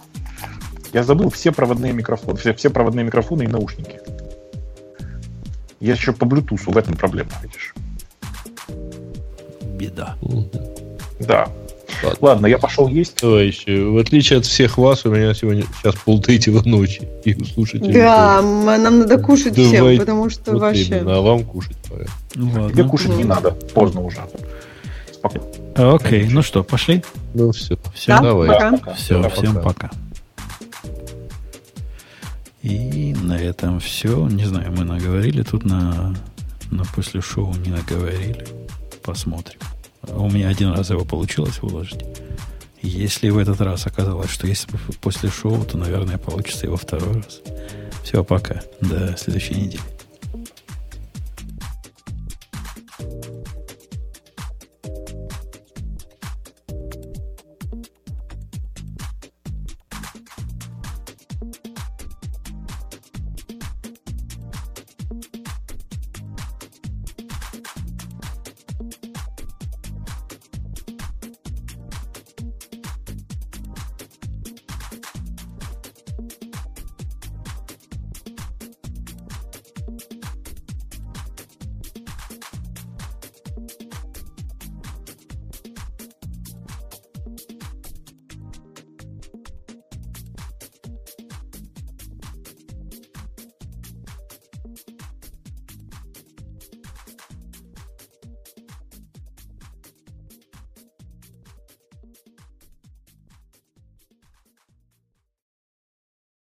Я 0.95 1.03
забыл 1.03 1.29
все 1.29 1.53
проводные 1.53 1.93
микрофоны, 1.93 2.39
все, 2.39 2.55
все 2.55 2.71
проводные 2.71 3.05
микрофоны 3.05 3.43
и 3.43 3.47
наушники. 3.47 4.01
Я 5.81 5.93
еще 5.93 6.15
по 6.15 6.25
Bluetooth, 6.25 6.73
в 6.73 6.79
этом 6.79 6.97
проблема, 6.97 7.33
видишь. 7.43 7.75
беда. 9.77 10.17
Да. 11.21 11.49
Ладно. 12.05 12.19
Ладно, 12.21 12.47
я 12.47 12.59
пошел 12.59 12.89
есть. 12.89 13.17
Товарищи, 13.17 13.83
в 13.83 13.99
отличие 13.99 14.39
от 14.39 14.47
всех 14.47 14.79
вас, 14.79 15.05
у 15.05 15.11
меня 15.11 15.35
сегодня 15.35 15.65
сейчас 15.81 15.95
полтретьего 15.97 16.63
ночи. 16.63 17.09
И 17.25 17.35
слушайте. 17.45 17.93
Да, 17.93 18.41
нам 18.43 19.01
надо 19.01 19.19
кушать 19.19 19.55
Давай, 19.55 19.69
всем, 19.69 19.99
потому 19.99 20.31
что 20.31 20.53
вот 20.53 20.61
вообще... 20.61 20.99
Именно, 20.99 21.17
а 21.17 21.21
вам 21.21 21.45
кушать 21.45 21.77
пора. 21.89 22.05
Ну, 22.35 22.47
ладно. 22.47 22.71
Тебе 22.71 22.85
кушать 22.85 23.17
не 23.17 23.25
надо, 23.25 23.51
поздно 23.51 24.03
уже. 24.03 24.19
Спокойно. 25.13 25.47
Окей, 25.77 26.29
ну 26.29 26.43
что, 26.43 26.63
пошли? 26.63 27.03
Ну 27.35 27.51
все. 27.51 27.77
Все, 27.95 28.13
да, 28.13 28.21
давай. 28.21 28.49
Пока. 28.49 28.95
Все, 28.95 29.21
да, 29.21 29.29
всем 29.29 29.55
пока. 29.55 29.89
пока. 29.89 29.91
И 32.63 33.15
на 33.23 33.37
этом 33.37 33.81
все. 33.81 34.27
Не 34.29 34.45
знаю, 34.45 34.73
мы 34.73 34.85
наговорили 34.85 35.43
тут 35.43 35.65
на, 35.65 36.15
на 36.71 36.85
после 36.95 37.21
шоу, 37.21 37.53
не 37.57 37.71
наговорили. 37.71 38.47
Посмотрим. 39.03 39.61
У 40.17 40.31
меня 40.31 40.49
один 40.49 40.71
раз 40.71 40.91
его 40.91 41.05
получилось 41.05 41.61
выложить. 41.63 42.05
Если 42.83 43.31
в 43.31 43.39
этот 43.39 43.61
раз 43.61 43.87
оказалось, 43.87 44.31
что 44.31 44.47
если 44.47 44.69
после 45.01 45.31
шоу, 45.31 45.65
то, 45.65 45.79
наверное, 45.79 46.19
получится 46.19 46.67
его 46.67 46.77
второй 46.77 47.15
раз. 47.23 47.41
Все, 48.03 48.23
пока. 48.23 48.63
До 48.81 49.17
следующей 49.17 49.55
недели. 49.55 49.94